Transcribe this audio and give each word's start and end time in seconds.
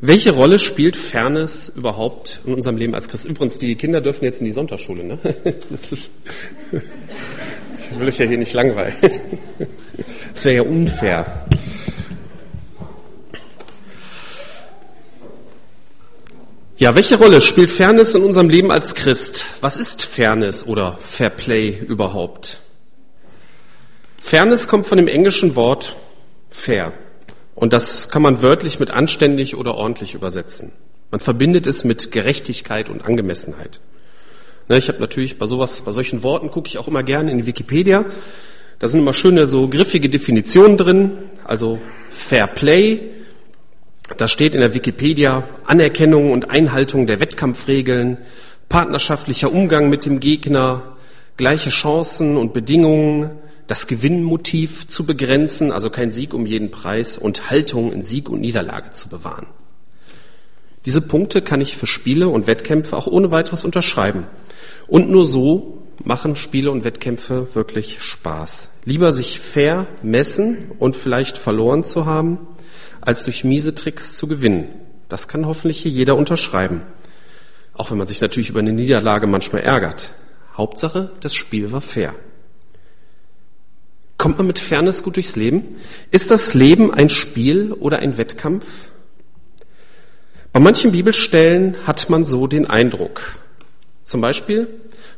Welche 0.00 0.32
Rolle 0.32 0.58
spielt 0.58 0.96
Fairness 0.96 1.72
überhaupt 1.74 2.40
in 2.44 2.54
unserem 2.54 2.76
Leben 2.76 2.94
als 2.94 3.08
Christ? 3.08 3.26
Übrigens, 3.26 3.58
die 3.58 3.74
Kinder 3.74 4.00
dürfen 4.00 4.24
jetzt 4.24 4.40
in 4.40 4.46
die 4.46 4.52
Sonntagsschule, 4.52 5.04
ne? 5.04 5.18
Das 5.70 5.92
ist, 5.92 6.10
ich 6.72 7.98
will 7.98 8.08
euch 8.08 8.18
ja 8.18 8.26
hier 8.26 8.38
nicht 8.38 8.52
langweilen. 8.52 8.94
Das 10.34 10.44
wäre 10.44 10.56
ja 10.56 10.62
unfair. 10.62 11.46
Ja, 16.76 16.96
welche 16.96 17.16
Rolle 17.16 17.40
spielt 17.40 17.70
Fairness 17.70 18.16
in 18.16 18.24
unserem 18.24 18.48
Leben 18.48 18.72
als 18.72 18.96
Christ? 18.96 19.46
Was 19.60 19.76
ist 19.76 20.02
Fairness 20.02 20.66
oder 20.66 20.98
Fair 21.00 21.30
Play 21.30 21.78
überhaupt? 21.78 22.58
Fairness 24.20 24.66
kommt 24.66 24.86
von 24.86 24.98
dem 24.98 25.06
englischen 25.06 25.54
Wort 25.54 25.96
fair. 26.50 26.92
Und 27.54 27.72
das 27.72 28.08
kann 28.08 28.22
man 28.22 28.42
wörtlich 28.42 28.80
mit 28.80 28.90
anständig 28.90 29.56
oder 29.56 29.74
ordentlich 29.74 30.14
übersetzen. 30.14 30.72
Man 31.10 31.20
verbindet 31.20 31.66
es 31.66 31.84
mit 31.84 32.10
Gerechtigkeit 32.10 32.90
und 32.90 33.04
Angemessenheit. 33.04 33.80
Ne, 34.68 34.78
ich 34.78 34.88
habe 34.88 34.98
natürlich 34.98 35.38
bei 35.38 35.46
sowas, 35.46 35.82
bei 35.82 35.92
solchen 35.92 36.22
Worten 36.22 36.50
gucke 36.50 36.68
ich 36.68 36.78
auch 36.78 36.88
immer 36.88 37.02
gerne 37.02 37.30
in 37.30 37.46
Wikipedia. 37.46 38.04
Da 38.78 38.88
sind 38.88 39.00
immer 39.00 39.12
schöne 39.12 39.46
so 39.46 39.68
griffige 39.68 40.08
Definitionen 40.08 40.76
drin. 40.76 41.12
Also 41.44 41.80
Fair 42.10 42.46
Play. 42.46 43.00
Da 44.16 44.28
steht 44.28 44.54
in 44.54 44.60
der 44.60 44.74
Wikipedia 44.74 45.44
Anerkennung 45.64 46.32
und 46.32 46.50
Einhaltung 46.50 47.06
der 47.06 47.20
Wettkampfregeln, 47.20 48.18
partnerschaftlicher 48.68 49.50
Umgang 49.52 49.88
mit 49.88 50.04
dem 50.04 50.20
Gegner, 50.20 50.96
gleiche 51.36 51.70
Chancen 51.70 52.36
und 52.36 52.52
Bedingungen, 52.52 53.30
das 53.66 53.86
Gewinnmotiv 53.86 54.88
zu 54.88 55.06
begrenzen, 55.06 55.72
also 55.72 55.90
kein 55.90 56.12
Sieg 56.12 56.34
um 56.34 56.46
jeden 56.46 56.70
Preis 56.70 57.16
und 57.16 57.50
Haltung 57.50 57.92
in 57.92 58.02
Sieg 58.02 58.28
und 58.28 58.40
Niederlage 58.40 58.92
zu 58.92 59.08
bewahren. 59.08 59.46
Diese 60.84 61.00
Punkte 61.00 61.40
kann 61.40 61.60
ich 61.60 61.76
für 61.76 61.86
Spiele 61.86 62.28
und 62.28 62.46
Wettkämpfe 62.46 62.96
auch 62.96 63.06
ohne 63.06 63.30
weiteres 63.30 63.64
unterschreiben. 63.64 64.26
Und 64.86 65.08
nur 65.08 65.24
so 65.24 65.82
machen 66.04 66.36
Spiele 66.36 66.70
und 66.70 66.84
Wettkämpfe 66.84 67.54
wirklich 67.54 68.02
Spaß. 68.02 68.68
Lieber 68.84 69.12
sich 69.12 69.40
fair 69.40 69.86
messen 70.02 70.72
und 70.78 70.96
vielleicht 70.96 71.38
verloren 71.38 71.84
zu 71.84 72.04
haben, 72.04 72.38
als 73.00 73.24
durch 73.24 73.44
miese 73.44 73.74
Tricks 73.74 74.16
zu 74.16 74.26
gewinnen. 74.26 74.68
Das 75.08 75.28
kann 75.28 75.46
hoffentlich 75.46 75.80
hier 75.80 75.90
jeder 75.90 76.16
unterschreiben. 76.16 76.82
Auch 77.72 77.90
wenn 77.90 77.98
man 77.98 78.06
sich 78.06 78.20
natürlich 78.20 78.50
über 78.50 78.60
eine 78.60 78.72
Niederlage 78.72 79.26
manchmal 79.26 79.62
ärgert. 79.62 80.12
Hauptsache, 80.54 81.10
das 81.20 81.34
Spiel 81.34 81.72
war 81.72 81.80
fair. 81.80 82.14
Kommt 84.24 84.38
man 84.38 84.46
mit 84.46 84.58
Fairness 84.58 85.02
gut 85.02 85.16
durchs 85.16 85.36
Leben? 85.36 85.76
Ist 86.10 86.30
das 86.30 86.54
Leben 86.54 86.94
ein 86.94 87.10
Spiel 87.10 87.74
oder 87.74 87.98
ein 87.98 88.16
Wettkampf? 88.16 88.88
Bei 90.50 90.60
manchen 90.60 90.92
Bibelstellen 90.92 91.76
hat 91.86 92.08
man 92.08 92.24
so 92.24 92.46
den 92.46 92.64
Eindruck. 92.64 93.38
Zum 94.02 94.22
Beispiel 94.22 94.66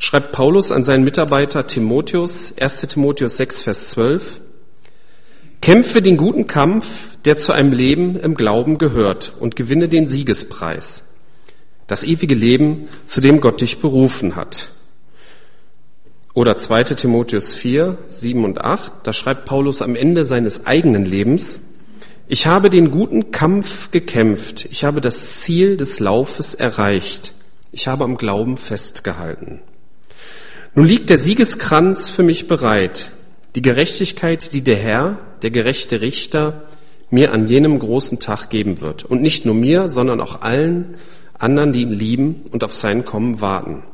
schreibt 0.00 0.32
Paulus 0.32 0.72
an 0.72 0.82
seinen 0.82 1.04
Mitarbeiter 1.04 1.68
Timotheus, 1.68 2.54
1 2.58 2.80
Timotheus 2.80 3.36
6, 3.36 3.62
Vers 3.62 3.90
12, 3.90 4.40
Kämpfe 5.62 6.02
den 6.02 6.16
guten 6.16 6.48
Kampf, 6.48 7.16
der 7.24 7.38
zu 7.38 7.52
einem 7.52 7.72
Leben 7.72 8.18
im 8.18 8.34
Glauben 8.34 8.76
gehört, 8.76 9.34
und 9.38 9.54
gewinne 9.54 9.88
den 9.88 10.08
Siegespreis, 10.08 11.04
das 11.86 12.02
ewige 12.02 12.34
Leben, 12.34 12.88
zu 13.06 13.20
dem 13.20 13.40
Gott 13.40 13.60
dich 13.60 13.78
berufen 13.78 14.34
hat. 14.34 14.70
Oder 16.36 16.58
2 16.58 16.84
Timotheus 16.84 17.54
4, 17.54 17.96
7 18.08 18.44
und 18.44 18.60
8, 18.60 18.92
da 19.04 19.14
schreibt 19.14 19.46
Paulus 19.46 19.80
am 19.80 19.96
Ende 19.96 20.26
seines 20.26 20.66
eigenen 20.66 21.06
Lebens, 21.06 21.60
ich 22.28 22.46
habe 22.46 22.68
den 22.68 22.90
guten 22.90 23.30
Kampf 23.30 23.90
gekämpft, 23.90 24.68
ich 24.70 24.84
habe 24.84 25.00
das 25.00 25.40
Ziel 25.40 25.78
des 25.78 25.98
Laufes 25.98 26.54
erreicht, 26.54 27.32
ich 27.72 27.88
habe 27.88 28.04
am 28.04 28.18
Glauben 28.18 28.58
festgehalten. 28.58 29.62
Nun 30.74 30.84
liegt 30.86 31.08
der 31.08 31.16
Siegeskranz 31.16 32.10
für 32.10 32.22
mich 32.22 32.48
bereit, 32.48 33.12
die 33.54 33.62
Gerechtigkeit, 33.62 34.52
die 34.52 34.60
der 34.60 34.76
Herr, 34.76 35.18
der 35.40 35.50
gerechte 35.50 36.02
Richter, 36.02 36.64
mir 37.08 37.32
an 37.32 37.46
jenem 37.46 37.78
großen 37.78 38.20
Tag 38.20 38.50
geben 38.50 38.82
wird. 38.82 39.04
Und 39.04 39.22
nicht 39.22 39.46
nur 39.46 39.54
mir, 39.54 39.88
sondern 39.88 40.20
auch 40.20 40.42
allen 40.42 40.98
anderen, 41.38 41.72
die 41.72 41.80
ihn 41.80 41.92
lieben 41.92 42.42
und 42.52 42.62
auf 42.62 42.74
sein 42.74 43.06
Kommen 43.06 43.40
warten. 43.40 43.84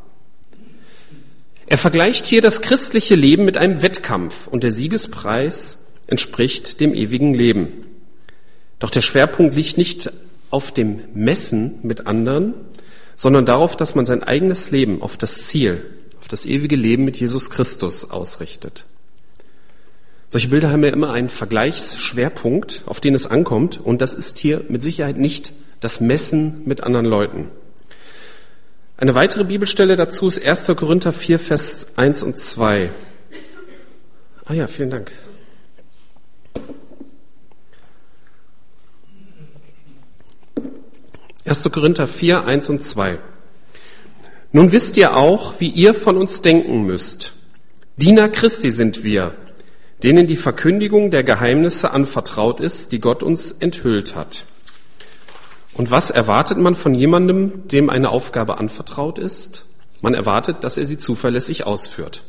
Er 1.66 1.78
vergleicht 1.78 2.26
hier 2.26 2.42
das 2.42 2.60
christliche 2.60 3.14
Leben 3.14 3.44
mit 3.44 3.56
einem 3.56 3.82
Wettkampf 3.82 4.46
und 4.46 4.62
der 4.62 4.72
Siegespreis 4.72 5.78
entspricht 6.06 6.80
dem 6.80 6.94
ewigen 6.94 7.34
Leben. 7.34 7.86
Doch 8.78 8.90
der 8.90 9.00
Schwerpunkt 9.00 9.54
liegt 9.54 9.78
nicht 9.78 10.12
auf 10.50 10.72
dem 10.72 11.00
Messen 11.14 11.78
mit 11.82 12.06
anderen, 12.06 12.54
sondern 13.14 13.46
darauf, 13.46 13.76
dass 13.76 13.94
man 13.94 14.06
sein 14.06 14.22
eigenes 14.22 14.70
Leben 14.70 15.00
auf 15.00 15.16
das 15.16 15.46
Ziel, 15.46 15.82
auf 16.20 16.28
das 16.28 16.44
ewige 16.44 16.76
Leben 16.76 17.04
mit 17.04 17.16
Jesus 17.16 17.50
Christus 17.50 18.10
ausrichtet. 18.10 18.84
Solche 20.28 20.48
Bilder 20.48 20.70
haben 20.70 20.82
ja 20.82 20.90
immer 20.90 21.12
einen 21.12 21.28
Vergleichsschwerpunkt, 21.28 22.82
auf 22.86 23.00
den 23.00 23.14
es 23.14 23.26
ankommt, 23.26 23.80
und 23.80 24.00
das 24.02 24.14
ist 24.14 24.38
hier 24.38 24.64
mit 24.68 24.82
Sicherheit 24.82 25.18
nicht 25.18 25.52
das 25.80 26.00
Messen 26.00 26.62
mit 26.64 26.82
anderen 26.82 27.06
Leuten. 27.06 27.48
Eine 29.02 29.16
weitere 29.16 29.42
Bibelstelle 29.42 29.96
dazu 29.96 30.28
ist 30.28 30.46
1. 30.46 30.76
Korinther 30.76 31.12
4, 31.12 31.40
Vers 31.40 31.88
1 31.96 32.22
und 32.22 32.38
2. 32.38 32.88
Ah 34.44 34.54
ja, 34.54 34.68
vielen 34.68 34.90
Dank. 34.90 35.10
Erste 41.44 41.68
Korinther 41.70 42.06
4, 42.06 42.44
1 42.44 42.68
und 42.68 42.84
2. 42.84 43.18
Nun 44.52 44.70
wisst 44.70 44.96
ihr 44.96 45.16
auch, 45.16 45.54
wie 45.58 45.70
ihr 45.70 45.94
von 45.94 46.16
uns 46.16 46.40
denken 46.42 46.84
müsst. 46.84 47.32
Diener 47.96 48.28
Christi 48.28 48.70
sind 48.70 49.02
wir, 49.02 49.34
denen 50.04 50.28
die 50.28 50.36
Verkündigung 50.36 51.10
der 51.10 51.24
Geheimnisse 51.24 51.90
anvertraut 51.90 52.60
ist, 52.60 52.92
die 52.92 53.00
Gott 53.00 53.24
uns 53.24 53.50
enthüllt 53.50 54.14
hat. 54.14 54.44
Und 55.74 55.90
was 55.90 56.10
erwartet 56.10 56.58
man 56.58 56.74
von 56.74 56.94
jemandem, 56.94 57.66
dem 57.68 57.88
eine 57.88 58.10
Aufgabe 58.10 58.58
anvertraut 58.58 59.18
ist? 59.18 59.66
Man 60.02 60.14
erwartet, 60.14 60.64
dass 60.64 60.76
er 60.76 60.84
sie 60.84 60.98
zuverlässig 60.98 61.64
ausführt. 61.64 62.24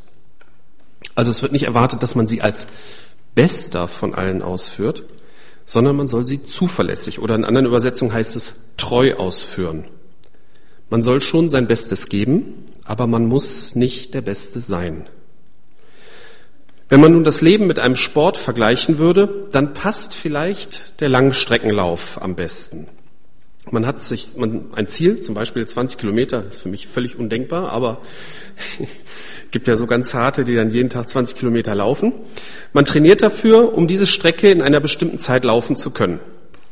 Also 1.16 1.32
es 1.32 1.42
wird 1.42 1.52
nicht 1.52 1.64
erwartet, 1.64 2.04
dass 2.04 2.16
man 2.16 2.28
sie 2.28 2.42
als 2.42 2.68
bester 3.36 3.88
von 3.88 4.14
allen 4.14 4.42
ausführt, 4.42 5.04
sondern 5.66 5.96
man 5.96 6.08
soll 6.08 6.26
sie 6.26 6.44
zuverlässig 6.44 7.20
oder 7.20 7.36
in 7.36 7.46
anderen 7.46 7.66
Übersetzungen 7.66 8.14
heißt 8.14 8.36
es 8.36 8.56
treu 8.78 9.16
ausführen. 9.16 9.86
Man 10.90 11.04
soll 11.04 11.22
schon 11.22 11.50
sein 11.50 11.68
Bestes 11.68 12.10
geben, 12.10 12.66
aber 12.86 13.08
man 13.08 13.26
muss 13.26 13.76
nicht 13.76 14.14
der 14.14 14.22
Beste 14.22 14.62
sein. 14.62 15.08
Wenn 16.90 17.02
man 17.02 17.14
nun 17.14 17.24
das 17.24 17.42
Leben 17.42 17.66
mit 17.66 17.80
einem 17.80 17.96
Sport 17.96 18.38
vergleichen 18.38 18.98
würde, 18.98 19.48
dann 19.52 19.74
passt 19.74 20.14
vielleicht 20.14 21.00
der 21.02 21.10
Langstreckenlauf 21.10 22.22
am 22.22 22.36
besten. 22.36 22.88
Man 23.74 23.88
hat 23.88 24.04
sich 24.04 24.38
man, 24.38 24.66
ein 24.76 24.88
Ziel, 24.88 25.24
zum 25.24 25.34
Beispiel 25.34 25.66
20 25.66 25.98
Kilometer, 25.98 26.46
ist 26.48 26.62
für 26.62 26.70
mich 26.70 26.86
völlig 26.86 27.18
undenkbar, 27.18 27.72
aber 27.72 28.02
gibt 29.52 29.68
ja 29.68 29.76
so 29.76 29.88
ganz 29.88 30.14
harte, 30.14 30.46
die 30.46 30.54
dann 30.54 30.70
jeden 30.70 30.92
Tag 30.92 31.10
20 31.10 31.36
Kilometer 31.36 31.74
laufen. 31.74 32.14
Man 32.72 32.86
trainiert 32.86 33.24
dafür, 33.24 33.76
um 33.76 33.88
diese 33.88 34.06
Strecke 34.06 34.52
in 34.52 34.62
einer 34.62 34.80
bestimmten 34.80 35.18
Zeit 35.18 35.44
laufen 35.44 35.76
zu 35.76 35.90
können. 35.90 36.20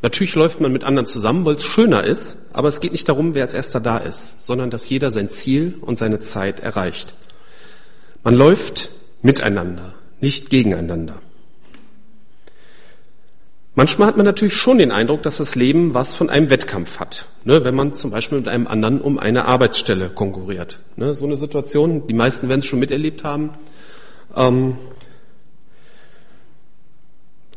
Natürlich 0.03 0.35
läuft 0.35 0.61
man 0.61 0.71
mit 0.71 0.83
anderen 0.83 1.07
zusammen, 1.07 1.43
weil 1.43 1.55
es 1.55 1.63
schöner 1.63 2.03
ist, 2.03 2.37
aber 2.53 2.67
es 2.67 2.81
geht 2.81 2.91
nicht 2.91 3.09
darum, 3.09 3.33
wer 3.33 3.45
als 3.45 3.55
erster 3.55 3.79
da 3.79 3.97
ist, 3.97 4.43
sondern 4.43 4.69
dass 4.69 4.87
jeder 4.87 5.09
sein 5.09 5.29
Ziel 5.29 5.79
und 5.81 5.97
seine 5.97 6.19
Zeit 6.19 6.59
erreicht. 6.59 7.15
Man 8.23 8.35
läuft 8.35 8.91
miteinander, 9.23 9.95
nicht 10.19 10.51
gegeneinander. 10.51 11.15
Manchmal 13.73 14.09
hat 14.09 14.17
man 14.17 14.25
natürlich 14.25 14.55
schon 14.55 14.79
den 14.79 14.91
Eindruck, 14.91 15.23
dass 15.23 15.37
das 15.37 15.55
Leben 15.55 15.93
was 15.93 16.13
von 16.13 16.29
einem 16.29 16.49
Wettkampf 16.49 16.99
hat. 16.99 17.27
Ne, 17.45 17.63
wenn 17.63 17.73
man 17.73 17.93
zum 17.93 18.11
Beispiel 18.11 18.39
mit 18.39 18.47
einem 18.49 18.67
anderen 18.67 18.99
um 18.99 19.17
eine 19.17 19.45
Arbeitsstelle 19.45 20.09
konkurriert. 20.09 20.79
Ne, 20.97 21.15
so 21.15 21.25
eine 21.25 21.37
Situation, 21.37 22.05
die 22.07 22.13
meisten 22.13 22.49
werden 22.49 22.59
es 22.59 22.65
schon 22.65 22.79
miterlebt 22.79 23.23
haben. 23.23 23.51
Ähm, 24.35 24.77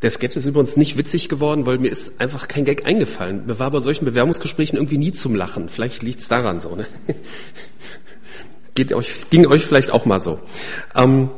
der 0.02 0.11
Sketch 0.11 0.37
ist 0.37 0.46
übrigens 0.46 0.76
nicht 0.76 0.99
witzig 0.99 1.28
geworden, 1.28 1.66
weil 1.66 1.78
mir 1.78 1.90
ist 1.90 2.20
einfach 2.20 2.46
kein 2.46 2.64
Gag 2.64 2.87
eingefallen. 2.87 3.46
Mir 3.46 3.58
war 3.58 3.70
bei 3.70 3.81
solchen 3.81 4.05
Bewerbungsgesprächen 4.05 4.76
irgendwie 4.76 4.99
nie 4.99 5.12
zum 5.12 5.34
Lachen. 5.34 5.69
Vielleicht 5.69 6.02
liegt 6.02 6.20
es 6.20 6.28
daran 6.28 6.60
so. 6.60 6.76
Ne? 6.76 6.87
Geht 8.75 8.93
euch, 8.93 9.31
ging 9.31 9.46
euch 9.46 9.64
vielleicht 9.64 9.90
auch 9.90 10.05
mal 10.05 10.20
so. 10.20 10.40
Ähm, 10.94 11.31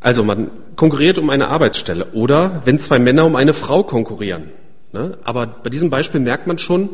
also 0.00 0.22
man 0.24 0.50
konkurriert 0.76 1.18
um 1.18 1.30
eine 1.30 1.48
Arbeitsstelle 1.48 2.06
oder 2.12 2.62
wenn 2.64 2.78
zwei 2.78 2.98
Männer 2.98 3.24
um 3.24 3.36
eine 3.36 3.52
Frau 3.52 3.82
konkurrieren. 3.82 4.50
Ne? 4.92 5.18
Aber 5.24 5.46
bei 5.46 5.70
diesem 5.70 5.90
Beispiel 5.90 6.20
merkt 6.20 6.46
man 6.46 6.58
schon, 6.58 6.90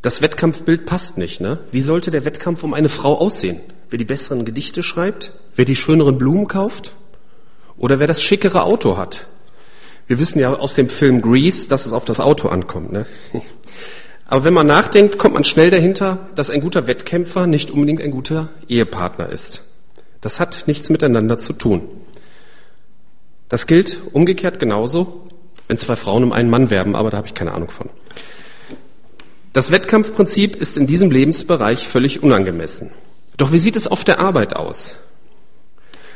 das 0.00 0.20
Wettkampfbild 0.20 0.86
passt 0.86 1.18
nicht. 1.18 1.40
Ne? 1.40 1.58
Wie 1.70 1.82
sollte 1.82 2.10
der 2.10 2.24
Wettkampf 2.24 2.64
um 2.64 2.74
eine 2.74 2.88
Frau 2.88 3.18
aussehen? 3.18 3.60
Wer 3.90 3.98
die 3.98 4.04
besseren 4.04 4.44
Gedichte 4.44 4.82
schreibt? 4.82 5.32
Wer 5.54 5.64
die 5.64 5.76
schöneren 5.76 6.18
Blumen 6.18 6.48
kauft? 6.48 6.94
Oder 7.76 8.00
wer 8.00 8.06
das 8.06 8.22
schickere 8.22 8.64
Auto 8.64 8.96
hat? 8.96 9.26
Wir 10.06 10.18
wissen 10.18 10.38
ja 10.38 10.52
aus 10.52 10.74
dem 10.74 10.88
Film 10.88 11.20
Grease, 11.20 11.68
dass 11.68 11.86
es 11.86 11.92
auf 11.92 12.04
das 12.04 12.20
Auto 12.20 12.48
ankommt. 12.48 12.92
Ne? 12.92 13.06
Aber 14.26 14.44
wenn 14.44 14.54
man 14.54 14.66
nachdenkt, 14.66 15.18
kommt 15.18 15.34
man 15.34 15.44
schnell 15.44 15.70
dahinter, 15.70 16.26
dass 16.34 16.50
ein 16.50 16.62
guter 16.62 16.86
Wettkämpfer 16.86 17.46
nicht 17.46 17.70
unbedingt 17.70 18.00
ein 18.00 18.10
guter 18.10 18.48
Ehepartner 18.66 19.28
ist. 19.28 19.62
Das 20.22 20.40
hat 20.40 20.64
nichts 20.66 20.88
miteinander 20.88 21.38
zu 21.38 21.52
tun. 21.52 21.88
Das 23.52 23.66
gilt 23.66 23.98
umgekehrt 24.14 24.58
genauso, 24.58 25.26
wenn 25.68 25.76
zwei 25.76 25.94
Frauen 25.94 26.24
um 26.24 26.32
einen 26.32 26.48
Mann 26.48 26.70
werben, 26.70 26.96
aber 26.96 27.10
da 27.10 27.18
habe 27.18 27.26
ich 27.26 27.34
keine 27.34 27.52
Ahnung 27.52 27.68
von. 27.68 27.90
Das 29.52 29.70
Wettkampfprinzip 29.70 30.56
ist 30.56 30.78
in 30.78 30.86
diesem 30.86 31.10
Lebensbereich 31.10 31.86
völlig 31.86 32.22
unangemessen. 32.22 32.92
Doch 33.36 33.52
wie 33.52 33.58
sieht 33.58 33.76
es 33.76 33.86
auf 33.86 34.04
der 34.04 34.20
Arbeit 34.20 34.56
aus? 34.56 34.96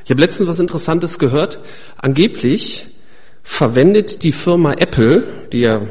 Ich 0.07 0.11
habe 0.11 0.23
letztens 0.23 0.49
was 0.49 0.61
Interessantes 0.61 1.19
gehört. 1.19 1.59
Angeblich 1.99 2.97
verwendet 3.43 4.23
die 4.23 4.33
Firma 4.33 4.73
Apple, 4.73 5.23
die 5.53 5.61
ja 5.61 5.83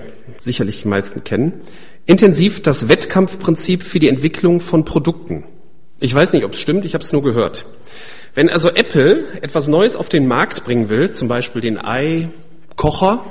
sicherlich 0.42 0.82
die 0.82 0.88
meisten 0.88 1.24
kennen, 1.24 1.54
intensiv 2.08 2.64
das 2.64 2.88
Wettkampfprinzip 2.88 3.84
für 3.84 4.00
die 4.00 4.10
Entwicklung 4.10 4.62
von 4.62 4.84
Produkten. 4.84 5.44
Ich 6.00 6.16
weiß 6.16 6.34
nicht, 6.34 6.44
ob 6.44 6.54
es 6.54 6.60
stimmt, 6.60 6.86
ich 6.86 6.96
habe 6.96 7.04
es 7.04 7.14
nur 7.14 7.22
gehört. 7.22 7.68
Wenn 8.36 8.50
also 8.50 8.70
Apple 8.70 9.24
etwas 9.42 9.70
Neues 9.70 9.96
auf 9.96 10.10
den 10.10 10.28
Markt 10.28 10.66
bringen 10.66 10.90
will, 10.90 11.10
zum 11.12 11.30
Beispiel 11.30 11.62
den 11.62 11.78
Ei-Kocher, 11.78 13.24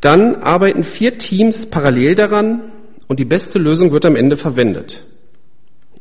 dann 0.00 0.36
arbeiten 0.36 0.82
vier 0.82 1.18
Teams 1.18 1.66
parallel 1.66 2.14
daran 2.14 2.72
und 3.06 3.20
die 3.20 3.26
beste 3.26 3.58
Lösung 3.58 3.92
wird 3.92 4.06
am 4.06 4.16
Ende 4.16 4.38
verwendet. 4.38 5.04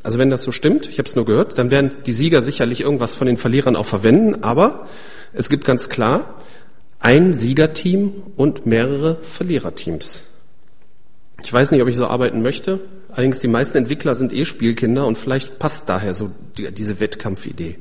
Also 0.04 0.20
wenn 0.20 0.30
das 0.30 0.44
so 0.44 0.54
stimmt, 0.54 0.88
ich 0.88 1.00
habe 1.00 1.10
es 1.10 1.18
nur 1.18 1.26
gehört, 1.26 1.58
dann 1.58 1.70
werden 1.70 1.92
die 2.06 2.14
Sieger 2.14 2.42
sicherlich 2.42 2.82
irgendwas 2.82 3.14
von 3.14 3.28
den 3.28 3.36
Verlierern 3.36 3.76
auch 3.76 3.86
verwenden, 3.86 4.42
aber 4.42 4.88
es 5.34 5.50
gibt 5.50 5.66
ganz 5.66 5.90
klar 5.90 6.36
ein 7.00 7.34
Siegerteam 7.34 8.14
und 8.38 8.66
mehrere 8.66 9.18
Verliererteams. 9.22 10.24
Ich 11.44 11.52
weiß 11.52 11.72
nicht, 11.72 11.82
ob 11.82 11.90
ich 11.90 11.98
so 11.98 12.08
arbeiten 12.08 12.42
möchte. 12.42 12.80
Allerdings 13.10 13.40
die 13.40 13.48
meisten 13.48 13.78
Entwickler 13.78 14.16
sind 14.16 14.34
eh 14.34 14.46
Spielkinder 14.46 15.06
und 15.06 15.18
vielleicht 15.18 15.60
passt 15.60 15.90
daher 15.90 16.14
so 16.14 16.32
die, 16.58 16.72
diese 16.72 17.00
Wettkampfidee. 17.00 17.78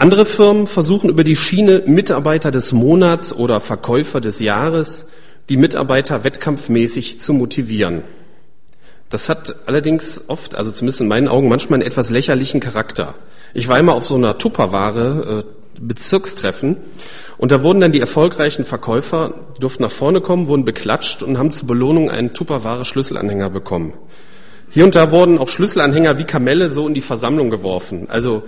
Andere 0.00 0.24
Firmen 0.24 0.66
versuchen 0.66 1.10
über 1.10 1.24
die 1.24 1.36
Schiene 1.36 1.82
Mitarbeiter 1.84 2.50
des 2.50 2.72
Monats 2.72 3.36
oder 3.36 3.60
Verkäufer 3.60 4.22
des 4.22 4.40
Jahres 4.40 5.08
die 5.50 5.58
Mitarbeiter 5.58 6.24
wettkampfmäßig 6.24 7.20
zu 7.20 7.34
motivieren. 7.34 8.02
Das 9.10 9.28
hat 9.28 9.56
allerdings 9.66 10.24
oft, 10.28 10.54
also 10.54 10.70
zumindest 10.70 11.02
in 11.02 11.08
meinen 11.08 11.28
Augen, 11.28 11.50
manchmal 11.50 11.80
einen 11.80 11.86
etwas 11.86 12.08
lächerlichen 12.08 12.60
Charakter. 12.60 13.14
Ich 13.52 13.68
war 13.68 13.78
immer 13.78 13.92
auf 13.92 14.06
so 14.06 14.14
einer 14.14 14.38
Tupperware 14.38 15.44
äh, 15.44 15.78
Bezirkstreffen 15.78 16.78
und 17.36 17.52
da 17.52 17.62
wurden 17.62 17.80
dann 17.80 17.92
die 17.92 18.00
erfolgreichen 18.00 18.64
Verkäufer, 18.64 19.34
die 19.54 19.60
durften 19.60 19.82
nach 19.82 19.90
vorne 19.90 20.22
kommen, 20.22 20.46
wurden 20.46 20.64
beklatscht 20.64 21.22
und 21.22 21.36
haben 21.36 21.52
zur 21.52 21.68
Belohnung 21.68 22.08
einen 22.08 22.32
Tupperware 22.32 22.86
Schlüsselanhänger 22.86 23.50
bekommen. 23.50 23.92
Hier 24.70 24.84
und 24.84 24.94
da 24.94 25.10
wurden 25.10 25.36
auch 25.36 25.50
Schlüsselanhänger 25.50 26.16
wie 26.16 26.24
Kamelle 26.24 26.70
so 26.70 26.88
in 26.88 26.94
die 26.94 27.02
Versammlung 27.02 27.50
geworfen. 27.50 28.08
Also 28.08 28.44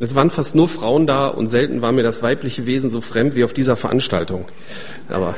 es 0.00 0.14
waren 0.14 0.30
fast 0.30 0.54
nur 0.54 0.66
Frauen 0.66 1.06
da 1.06 1.28
und 1.28 1.48
selten 1.48 1.82
war 1.82 1.92
mir 1.92 2.02
das 2.02 2.22
weibliche 2.22 2.64
Wesen 2.64 2.88
so 2.88 3.02
fremd 3.02 3.34
wie 3.34 3.44
auf 3.44 3.52
dieser 3.52 3.76
Veranstaltung. 3.76 4.46
Aber, 5.08 5.34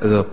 also, 0.00 0.26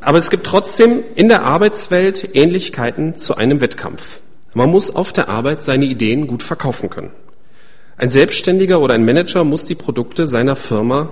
aber 0.00 0.18
es 0.18 0.30
gibt 0.30 0.46
trotzdem 0.46 1.04
in 1.14 1.28
der 1.28 1.44
Arbeitswelt 1.44 2.34
Ähnlichkeiten 2.34 3.16
zu 3.16 3.36
einem 3.36 3.60
Wettkampf. 3.60 4.20
Man 4.52 4.70
muss 4.70 4.94
auf 4.94 5.12
der 5.12 5.28
Arbeit 5.28 5.62
seine 5.62 5.84
Ideen 5.84 6.26
gut 6.26 6.42
verkaufen 6.42 6.90
können. 6.90 7.12
Ein 7.98 8.10
Selbstständiger 8.10 8.80
oder 8.80 8.94
ein 8.94 9.04
Manager 9.04 9.44
muss 9.44 9.64
die 9.64 9.74
Produkte 9.74 10.26
seiner 10.26 10.56
Firma 10.56 11.08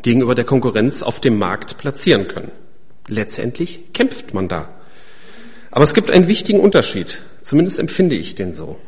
gegenüber 0.00 0.34
der 0.34 0.44
Konkurrenz 0.44 1.02
auf 1.02 1.20
dem 1.20 1.38
Markt 1.38 1.76
platzieren 1.78 2.28
können. 2.28 2.50
Letztendlich 3.08 3.92
kämpft 3.92 4.32
man 4.32 4.48
da. 4.48 4.68
Aber 5.70 5.84
es 5.84 5.94
gibt 5.94 6.10
einen 6.10 6.28
wichtigen 6.28 6.60
Unterschied, 6.60 7.22
zumindest 7.42 7.78
empfinde 7.78 8.14
ich 8.14 8.34
den 8.34 8.54
so. 8.54 8.78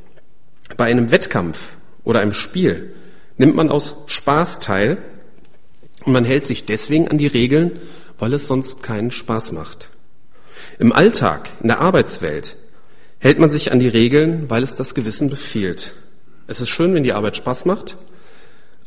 Bei 0.77 0.87
einem 0.87 1.11
Wettkampf 1.11 1.77
oder 2.05 2.21
einem 2.21 2.33
Spiel 2.33 2.95
nimmt 3.37 3.55
man 3.55 3.71
aus 3.71 3.97
Spaß 4.07 4.61
teil 4.61 4.99
und 6.05 6.13
man 6.13 6.25
hält 6.25 6.47
sich 6.47 6.65
deswegen 6.65 7.09
an 7.09 7.19
die 7.19 7.27
Regeln, 7.27 7.73
weil 8.19 8.33
es 8.33 8.47
sonst 8.47 8.83
keinen 8.83 9.11
Spaß 9.11 9.53
macht. 9.53 9.91
Im 10.79 10.93
Alltag, 10.93 11.51
in 11.61 11.69
der 11.69 11.81
Arbeitswelt, 11.81 12.57
hält 13.19 13.39
man 13.39 13.51
sich 13.51 13.73
an 13.73 13.81
die 13.81 13.89
Regeln, 13.89 14.51
weil 14.51 14.63
es 14.63 14.75
das 14.75 14.95
Gewissen 14.95 15.31
befiehlt. 15.31 15.93
Es 16.47 16.61
ist 16.61 16.69
schön, 16.69 16.95
wenn 16.95 17.05
die 17.05 17.13
Arbeit 17.13 17.37
Spaß 17.37 17.65
macht, 17.65 17.97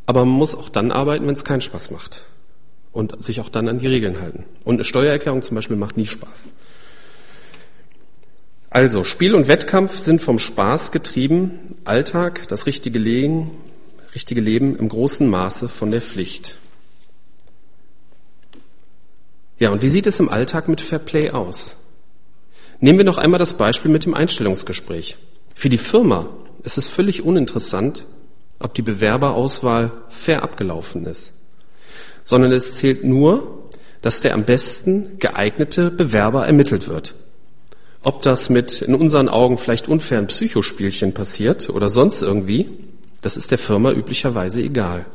aber 0.05 0.25
man 0.25 0.35
muss 0.35 0.55
auch 0.55 0.69
dann 0.69 0.91
arbeiten, 0.91 1.27
wenn 1.27 1.33
es 1.33 1.43
keinen 1.43 1.61
Spaß 1.61 1.91
macht. 1.91 2.25
Und 2.91 3.23
sich 3.23 3.41
auch 3.41 3.49
dann 3.49 3.67
an 3.67 3.79
die 3.79 3.87
Regeln 3.87 4.21
halten. 4.21 4.45
Und 4.63 4.75
eine 4.75 4.83
Steuererklärung 4.83 5.43
zum 5.43 5.55
Beispiel 5.55 5.75
macht 5.75 5.97
nie 5.97 6.07
Spaß. 6.07 6.49
Also, 8.69 9.03
Spiel 9.03 9.33
und 9.33 9.47
Wettkampf 9.47 9.97
sind 9.97 10.21
vom 10.21 10.39
Spaß 10.39 10.91
getrieben, 10.91 11.59
Alltag, 11.85 12.47
das 12.49 12.65
richtige 12.65 12.99
Leben, 12.99 13.51
richtige 14.13 14.41
Leben 14.41 14.75
im 14.75 14.89
großen 14.89 15.29
Maße 15.29 15.69
von 15.69 15.89
der 15.91 16.01
Pflicht. 16.01 16.57
Ja, 19.57 19.71
und 19.71 19.81
wie 19.81 19.89
sieht 19.89 20.05
es 20.05 20.19
im 20.19 20.29
Alltag 20.29 20.67
mit 20.67 20.81
Fair 20.81 20.99
Play 20.99 21.31
aus? 21.31 21.77
Nehmen 22.79 22.99
wir 22.99 23.05
noch 23.05 23.17
einmal 23.17 23.39
das 23.39 23.55
Beispiel 23.55 23.89
mit 23.89 24.05
dem 24.05 24.13
Einstellungsgespräch. 24.13 25.17
Für 25.55 25.69
die 25.69 25.79
Firma 25.79 26.29
ist 26.63 26.77
es 26.77 26.85
völlig 26.85 27.23
uninteressant, 27.23 28.05
ob 28.59 28.73
die 28.73 28.81
Bewerberauswahl 28.81 29.91
fair 30.09 30.43
abgelaufen 30.43 31.05
ist, 31.05 31.33
sondern 32.23 32.51
es 32.51 32.75
zählt 32.75 33.03
nur, 33.03 33.69
dass 34.01 34.21
der 34.21 34.33
am 34.33 34.43
besten 34.43 35.17
geeignete 35.19 35.89
Bewerber 35.89 36.45
ermittelt 36.45 36.87
wird. 36.87 37.15
Ob 38.07 38.21
das 38.21 38.49
mit 38.49 38.81
in 38.81 38.95
unseren 38.95 39.27
Augen 39.27 39.57
vielleicht 39.57 39.89
unfairen 39.89 40.27
Psychospielchen 40.27 41.13
passiert 41.13 41.69
oder 41.69 41.89
sonst 41.89 42.21
irgendwie, 42.21 42.69
das 43.21 43.35
ist 43.35 43.51
der 43.51 43.57
Firma 43.57 43.91
üblicherweise 43.91 44.61
egal. 44.61 45.05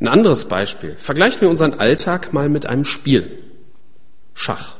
Ein 0.00 0.08
anderes 0.08 0.46
Beispiel. 0.46 0.96
Vergleichen 0.96 1.42
wir 1.42 1.50
unseren 1.50 1.74
Alltag 1.74 2.32
mal 2.32 2.48
mit 2.48 2.64
einem 2.64 2.86
Spiel. 2.86 3.30
Schach. 4.32 4.76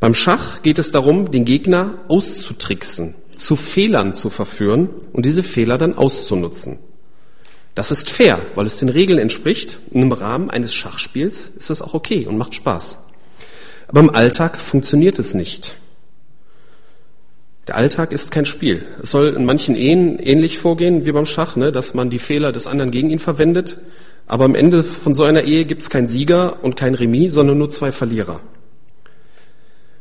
Beim 0.00 0.14
Schach 0.14 0.62
geht 0.62 0.78
es 0.78 0.92
darum, 0.92 1.30
den 1.30 1.44
Gegner 1.44 1.98
auszutricksen, 2.08 3.14
zu 3.36 3.56
Fehlern 3.56 4.14
zu 4.14 4.30
verführen 4.30 4.88
und 5.12 5.26
diese 5.26 5.42
Fehler 5.42 5.76
dann 5.76 5.94
auszunutzen. 5.94 6.78
Das 7.74 7.90
ist 7.90 8.08
fair, 8.08 8.40
weil 8.54 8.64
es 8.64 8.78
den 8.78 8.88
Regeln 8.88 9.18
entspricht. 9.18 9.78
Und 9.90 10.00
im 10.00 10.12
Rahmen 10.12 10.48
eines 10.48 10.72
Schachspiels 10.72 11.52
ist 11.54 11.68
das 11.68 11.82
auch 11.82 11.92
okay 11.92 12.26
und 12.26 12.38
macht 12.38 12.54
Spaß. 12.54 13.11
Aber 13.92 14.00
im 14.00 14.10
Alltag 14.10 14.58
funktioniert 14.58 15.18
es 15.18 15.34
nicht. 15.34 15.76
Der 17.68 17.76
Alltag 17.76 18.10
ist 18.10 18.30
kein 18.30 18.46
Spiel. 18.46 18.86
Es 19.02 19.10
soll 19.10 19.34
in 19.36 19.44
manchen 19.44 19.76
Ehen 19.76 20.18
ähnlich 20.18 20.58
vorgehen 20.58 21.04
wie 21.04 21.12
beim 21.12 21.26
Schach, 21.26 21.56
ne, 21.56 21.72
dass 21.72 21.92
man 21.92 22.08
die 22.08 22.18
Fehler 22.18 22.52
des 22.52 22.66
anderen 22.66 22.90
gegen 22.90 23.10
ihn 23.10 23.18
verwendet. 23.18 23.76
Aber 24.26 24.46
am 24.46 24.54
Ende 24.54 24.82
von 24.82 25.14
so 25.14 25.24
einer 25.24 25.42
Ehe 25.42 25.66
gibt 25.66 25.82
es 25.82 25.90
keinen 25.90 26.08
Sieger 26.08 26.64
und 26.64 26.74
kein 26.74 26.94
Remis, 26.94 27.34
sondern 27.34 27.58
nur 27.58 27.68
zwei 27.68 27.92
Verlierer. 27.92 28.40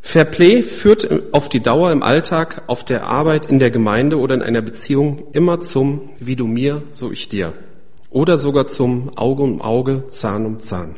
Fair 0.01 0.23
Play 0.23 0.63
führt 0.63 1.09
auf 1.33 1.49
die 1.49 1.61
Dauer 1.61 1.91
im 1.91 2.01
Alltag, 2.01 2.63
auf 2.67 2.85
der 2.85 3.05
Arbeit, 3.07 3.47
in 3.47 3.59
der 3.59 3.71
Gemeinde 3.71 4.17
oder 4.19 4.35
in 4.35 4.41
einer 4.41 4.61
Beziehung 4.61 5.27
immer 5.33 5.59
zum 5.59 6.09
wie 6.17 6.37
du 6.37 6.47
mir, 6.47 6.81
so 6.93 7.11
ich 7.11 7.27
dir. 7.27 7.51
Oder 8.09 8.37
sogar 8.37 8.67
zum 8.67 9.15
Auge 9.17 9.43
um 9.43 9.61
Auge, 9.61 10.05
Zahn 10.07 10.45
um 10.45 10.61
Zahn. 10.61 10.95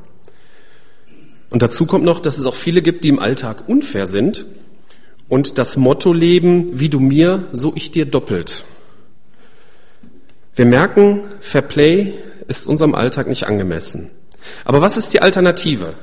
Und 1.53 1.61
dazu 1.61 1.85
kommt 1.85 2.03
noch, 2.03 2.19
dass 2.19 2.39
es 2.39 2.47
auch 2.47 2.55
viele 2.55 2.81
gibt, 2.81 3.03
die 3.03 3.09
im 3.09 3.19
Alltag 3.19 3.69
unfair 3.69 4.07
sind 4.07 4.47
und 5.29 5.59
das 5.59 5.77
Motto 5.77 6.11
leben, 6.11 6.79
wie 6.79 6.89
du 6.89 6.99
mir, 6.99 7.47
so 7.53 7.73
ich 7.75 7.91
dir 7.91 8.07
doppelt. 8.07 8.65
Wir 10.55 10.65
merken, 10.65 11.21
Fair 11.41 11.61
Play 11.61 12.13
ist 12.47 12.65
unserem 12.65 12.95
Alltag 12.95 13.27
nicht 13.27 13.45
angemessen. 13.45 14.09
Aber 14.65 14.81
was 14.81 14.97
ist 14.97 15.13
die 15.13 15.21
Alternative? 15.21 15.93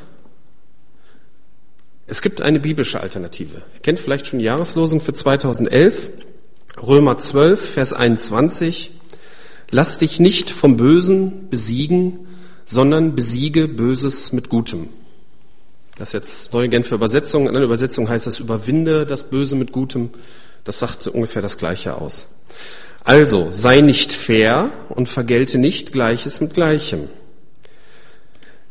Es 2.06 2.22
gibt 2.22 2.40
eine 2.40 2.60
biblische 2.60 3.00
Alternative. 3.00 3.56
Ihr 3.74 3.80
kennt 3.82 3.98
vielleicht 3.98 4.28
schon 4.28 4.38
die 4.38 4.44
Jahreslosung 4.44 5.00
für 5.00 5.14
2011, 5.14 6.10
Römer 6.80 7.18
12, 7.18 7.72
Vers 7.72 7.92
21. 7.92 8.92
Lass 9.72 9.98
dich 9.98 10.20
nicht 10.20 10.52
vom 10.52 10.76
Bösen 10.76 11.48
besiegen, 11.50 12.28
sondern 12.66 13.16
besiege 13.16 13.66
Böses 13.66 14.32
mit 14.32 14.48
Gutem. 14.48 14.90
Das 16.00 16.08
ist 16.08 16.12
jetzt 16.14 16.52
neue 16.54 16.70
Genfer 16.70 16.94
Übersetzung. 16.94 17.46
In 17.46 17.54
einer 17.54 17.66
Übersetzung 17.66 18.08
heißt 18.08 18.26
das 18.26 18.38
überwinde 18.38 19.04
das 19.04 19.24
Böse 19.24 19.54
mit 19.54 19.70
Gutem. 19.70 20.08
Das 20.64 20.78
sagt 20.78 21.06
ungefähr 21.06 21.42
das 21.42 21.58
Gleiche 21.58 22.00
aus. 22.00 22.28
Also, 23.04 23.48
sei 23.50 23.82
nicht 23.82 24.14
fair 24.14 24.70
und 24.88 25.10
vergelte 25.10 25.58
nicht 25.58 25.92
Gleiches 25.92 26.40
mit 26.40 26.54
Gleichem. 26.54 27.10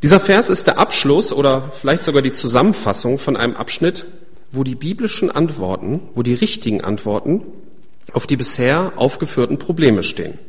Dieser 0.02 0.20
Vers 0.20 0.50
ist 0.50 0.66
der 0.66 0.80
Abschluss 0.80 1.32
oder 1.32 1.72
vielleicht 1.72 2.04
sogar 2.04 2.24
die 2.24 2.34
Zusammenfassung 2.34 3.20
von 3.20 3.38
einem 3.38 3.56
Abschnitt, 3.56 4.06
wo 4.52 4.64
die 4.64 4.76
biblischen 4.76 5.30
Antworten, 5.30 6.02
wo 6.16 6.24
die 6.24 6.34
richtigen 6.34 6.84
Antworten 6.84 7.44
auf 8.12 8.26
die 8.26 8.38
bisher 8.38 8.94
aufgeführten 8.96 9.60
Probleme 9.60 10.02
stehen. 10.02 10.40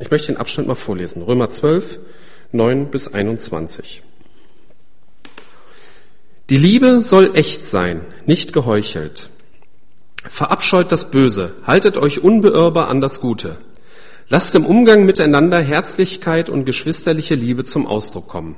Ich 0.00 0.10
möchte 0.10 0.32
den 0.32 0.36
Abschnitt 0.36 0.66
mal 0.66 0.74
vorlesen. 0.74 1.22
Römer 1.22 1.48
12, 1.48 2.00
9 2.50 2.90
bis 2.90 3.06
21. 3.06 4.02
Die 6.50 6.56
Liebe 6.56 7.00
soll 7.00 7.30
echt 7.34 7.64
sein, 7.64 8.00
nicht 8.26 8.52
geheuchelt. 8.52 9.30
Verabscheut 10.28 10.90
das 10.90 11.12
Böse, 11.12 11.52
haltet 11.64 11.96
euch 11.96 12.24
unbeirrbar 12.24 12.88
an 12.88 13.00
das 13.00 13.20
Gute. 13.20 13.58
Lasst 14.28 14.56
im 14.56 14.66
Umgang 14.66 15.04
miteinander 15.04 15.60
Herzlichkeit 15.60 16.50
und 16.50 16.64
geschwisterliche 16.64 17.36
Liebe 17.36 17.62
zum 17.62 17.86
Ausdruck 17.86 18.26
kommen. 18.26 18.56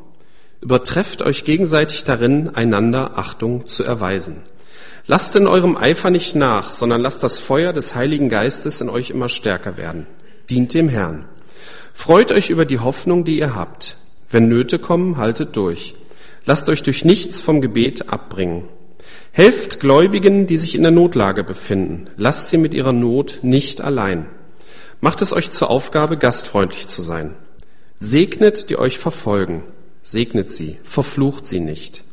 Übertrefft 0.62 1.20
euch 1.20 1.44
gegenseitig 1.44 2.04
darin, 2.04 2.48
einander 2.54 3.18
Achtung 3.18 3.66
zu 3.66 3.84
erweisen. 3.84 4.42
Lasst 5.06 5.36
in 5.36 5.46
eurem 5.46 5.76
Eifer 5.76 6.08
nicht 6.08 6.34
nach, 6.34 6.72
sondern 6.72 7.02
lasst 7.02 7.22
das 7.22 7.40
Feuer 7.40 7.74
des 7.74 7.94
Heiligen 7.94 8.30
Geistes 8.30 8.80
in 8.80 8.88
euch 8.88 9.10
immer 9.10 9.28
stärker 9.28 9.76
werden. 9.76 10.06
Dient 10.48 10.72
dem 10.72 10.88
Herrn. 10.88 11.26
Freut 11.92 12.32
euch 12.32 12.48
über 12.48 12.64
die 12.64 12.78
Hoffnung, 12.78 13.26
die 13.26 13.38
ihr 13.38 13.54
habt. 13.54 13.98
Wenn 14.30 14.48
Nöte 14.48 14.78
kommen, 14.78 15.18
haltet 15.18 15.56
durch. 15.56 15.94
Lasst 16.44 16.68
euch 16.68 16.82
durch 16.82 17.04
nichts 17.04 17.40
vom 17.40 17.60
Gebet 17.60 18.08
abbringen. 18.08 18.68
Helft 19.30 19.80
Gläubigen, 19.80 20.46
die 20.46 20.56
sich 20.56 20.74
in 20.74 20.82
der 20.82 20.90
Notlage 20.90 21.44
befinden. 21.44 22.08
Lasst 22.16 22.48
sie 22.48 22.58
mit 22.58 22.74
ihrer 22.74 22.92
Not 22.92 23.38
nicht 23.42 23.80
allein. 23.80 24.28
Macht 25.00 25.22
es 25.22 25.32
euch 25.32 25.50
zur 25.50 25.70
Aufgabe, 25.70 26.16
gastfreundlich 26.16 26.86
zu 26.88 27.02
sein. 27.02 27.34
Segnet, 27.98 28.68
die 28.70 28.78
euch 28.78 28.98
verfolgen. 28.98 29.62
Segnet 30.02 30.50
sie, 30.50 30.78
verflucht 30.82 31.46
sie 31.46 31.60
nicht. 31.60 32.04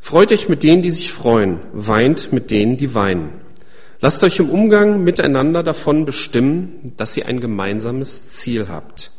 Freut 0.00 0.32
euch 0.32 0.48
mit 0.48 0.62
denen, 0.62 0.82
die 0.82 0.90
sich 0.90 1.12
freuen, 1.12 1.60
weint 1.72 2.32
mit 2.32 2.50
denen, 2.50 2.76
die 2.76 2.94
weinen. 2.94 3.32
Lasst 4.00 4.22
euch 4.22 4.38
im 4.38 4.48
Umgang 4.48 5.02
miteinander 5.02 5.62
davon 5.62 6.04
bestimmen, 6.04 6.92
dass 6.96 7.16
ihr 7.16 7.26
ein 7.26 7.40
gemeinsames 7.40 8.30
Ziel 8.30 8.68
habt. 8.68 9.10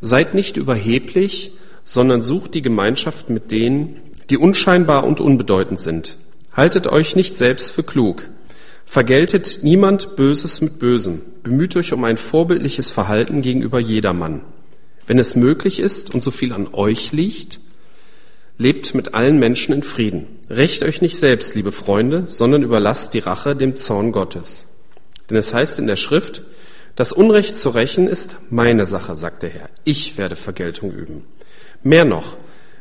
Seid 0.00 0.34
nicht 0.34 0.56
überheblich, 0.56 1.52
sondern 1.84 2.22
sucht 2.22 2.54
die 2.54 2.62
Gemeinschaft 2.62 3.30
mit 3.30 3.50
denen, 3.50 4.00
die 4.30 4.36
unscheinbar 4.36 5.04
und 5.04 5.20
unbedeutend 5.20 5.80
sind. 5.80 6.16
Haltet 6.52 6.86
euch 6.86 7.16
nicht 7.16 7.36
selbst 7.36 7.70
für 7.72 7.82
klug. 7.82 8.28
Vergeltet 8.86 9.60
niemand 9.62 10.16
Böses 10.16 10.60
mit 10.60 10.78
Bösem. 10.78 11.22
Bemüht 11.42 11.76
euch 11.76 11.92
um 11.92 12.04
ein 12.04 12.16
vorbildliches 12.16 12.90
Verhalten 12.90 13.42
gegenüber 13.42 13.78
jedermann. 13.78 14.42
Wenn 15.06 15.18
es 15.18 15.36
möglich 15.36 15.80
ist 15.80 16.14
und 16.14 16.22
so 16.22 16.30
viel 16.30 16.52
an 16.52 16.68
euch 16.72 17.12
liegt, 17.12 17.60
lebt 18.58 18.94
mit 18.94 19.14
allen 19.14 19.38
Menschen 19.38 19.74
in 19.74 19.82
Frieden. 19.82 20.26
Recht 20.48 20.82
euch 20.82 21.00
nicht 21.00 21.18
selbst, 21.18 21.54
liebe 21.54 21.72
Freunde, 21.72 22.24
sondern 22.26 22.62
überlasst 22.62 23.14
die 23.14 23.20
Rache 23.20 23.56
dem 23.56 23.76
Zorn 23.76 24.12
Gottes. 24.12 24.66
Denn 25.28 25.36
es 25.36 25.54
heißt 25.54 25.78
in 25.78 25.86
der 25.86 25.96
Schrift, 25.96 26.42
das 26.96 27.12
Unrecht 27.12 27.56
zu 27.56 27.70
rächen 27.70 28.08
ist 28.08 28.36
meine 28.50 28.84
Sache, 28.84 29.16
sagt 29.16 29.42
der 29.42 29.50
Herr. 29.50 29.70
Ich 29.84 30.18
werde 30.18 30.36
Vergeltung 30.36 30.90
üben. 30.90 31.24
Mehr 31.82 32.04
noch, 32.04 32.36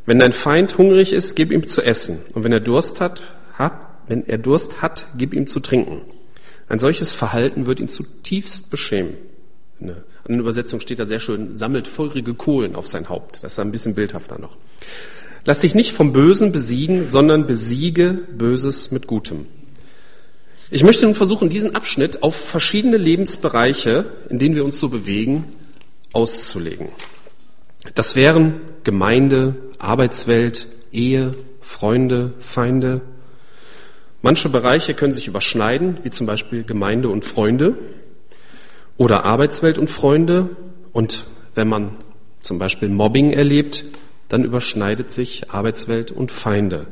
wenn 0.06 0.20
dein 0.20 0.34
Feind 0.34 0.78
hungrig 0.78 1.14
ist, 1.14 1.36
gib 1.36 1.52
ihm 1.52 1.68
zu 1.68 1.82
essen. 1.82 2.20
Und 2.34 2.44
wenn 2.44 2.52
er 2.52 2.60
Durst 2.60 3.00
hat, 3.00 3.22
wenn 4.08 4.28
er 4.28 4.40
Durst 4.40 4.82
hat, 4.82 5.06
gib 5.18 5.34
ihm 5.34 5.48
zu 5.48 5.60
trinken. 5.60 6.02
Ein 6.68 6.80
solches 6.80 7.14
Verhalten 7.14 7.66
wird 7.68 7.80
ihn 7.80 7.88
zutiefst 7.88 8.72
beschämen. 8.72 9.16
In 9.80 9.92
anderen 10.24 10.40
Übersetzung 10.42 10.82
steht 10.82 11.00
da 11.00 11.06
sehr 11.06 11.20
schön, 11.20 11.56
sammelt 11.56 11.88
feurige 11.88 12.34
Kohlen 12.34 12.76
auf 12.76 12.88
sein 12.88 13.08
Haupt. 13.08 13.40
Das 13.44 13.54
ist 13.54 13.60
ein 13.60 13.72
bisschen 13.72 13.96
bildhafter 13.96 14.40
noch. 14.40 14.58
Lass 15.46 15.60
dich 15.60 15.74
nicht 15.74 15.94
vom 15.94 16.12
Bösen 16.12 16.52
besiegen, 16.52 17.06
sondern 17.06 17.48
besiege 17.48 18.20
Böses 18.38 18.92
mit 18.92 19.08
Gutem. 19.08 19.46
Ich 20.70 20.84
möchte 20.84 21.06
nun 21.06 21.16
versuchen, 21.16 21.50
diesen 21.50 21.76
Abschnitt 21.76 22.22
auf 22.22 22.36
verschiedene 22.36 22.98
Lebensbereiche, 22.98 24.06
in 24.30 24.38
denen 24.38 24.56
wir 24.56 24.66
uns 24.66 24.80
so 24.80 24.90
bewegen, 24.90 25.46
auszulegen. 26.14 26.90
Das 27.96 28.16
wären 28.16 28.62
Gemeinde, 28.84 29.56
Arbeitswelt, 29.78 30.68
Ehe, 30.92 31.32
Freunde, 31.62 32.34
Feinde. 32.40 33.02
Manche 34.22 34.50
Bereiche 34.50 34.94
können 34.94 35.14
sich 35.14 35.28
überschneiden, 35.28 35.98
wie 36.04 36.10
zum 36.10 36.28
Beispiel 36.28 36.64
Gemeinde 36.64 37.10
und 37.10 37.26
Freunde 37.26 37.78
oder 38.98 39.26
Arbeitswelt 39.26 39.78
und 39.78 39.90
Freunde. 39.90 40.50
Und 40.92 41.26
wenn 41.56 41.70
man 41.70 41.96
zum 42.42 42.60
Beispiel 42.60 42.90
Mobbing 42.90 43.32
erlebt, 43.32 43.86
dann 44.28 44.44
überschneidet 44.44 45.12
sich 45.12 45.52
Arbeitswelt 45.52 46.12
und 46.12 46.32
Feinde. 46.32 46.88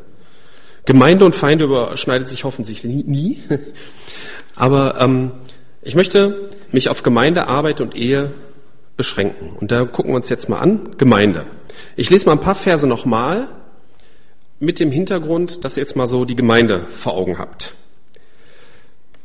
Gemeinde 0.85 1.25
und 1.25 1.35
Feinde 1.35 1.65
überschneidet 1.65 2.27
sich 2.27 2.45
hoffentlich 2.45 2.83
nie. 2.83 3.03
nie. 3.03 3.43
Aber 4.55 4.99
ähm, 4.99 5.31
ich 5.81 5.95
möchte 5.95 6.49
mich 6.71 6.89
auf 6.89 7.03
Gemeinde, 7.03 7.47
Arbeit 7.47 7.81
und 7.81 7.95
Ehe 7.95 8.31
beschränken. 8.95 9.55
Und 9.59 9.71
da 9.71 9.83
gucken 9.85 10.11
wir 10.11 10.15
uns 10.15 10.29
jetzt 10.29 10.49
mal 10.49 10.59
an, 10.59 10.95
Gemeinde. 10.97 11.45
Ich 11.95 12.09
lese 12.09 12.25
mal 12.25 12.33
ein 12.33 12.41
paar 12.41 12.55
Verse 12.55 12.87
nochmal 12.87 13.47
mit 14.59 14.79
dem 14.79 14.91
Hintergrund, 14.91 15.63
dass 15.63 15.77
ihr 15.77 15.81
jetzt 15.81 15.95
mal 15.95 16.07
so 16.07 16.25
die 16.25 16.35
Gemeinde 16.35 16.81
vor 16.89 17.13
Augen 17.13 17.37
habt. 17.37 17.73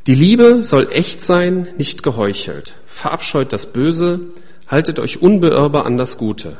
Die 0.07 0.15
Liebe 0.15 0.63
soll 0.63 0.89
echt 0.91 1.21
sein, 1.21 1.69
nicht 1.79 2.03
geheuchelt. 2.03 2.75
Verabscheut 2.87 3.53
das 3.53 3.73
Böse, 3.73 4.21
haltet 4.67 4.99
euch 4.99 5.23
unbeirrbar 5.23 5.87
an 5.87 5.97
das 5.97 6.19
Gute. 6.19 6.57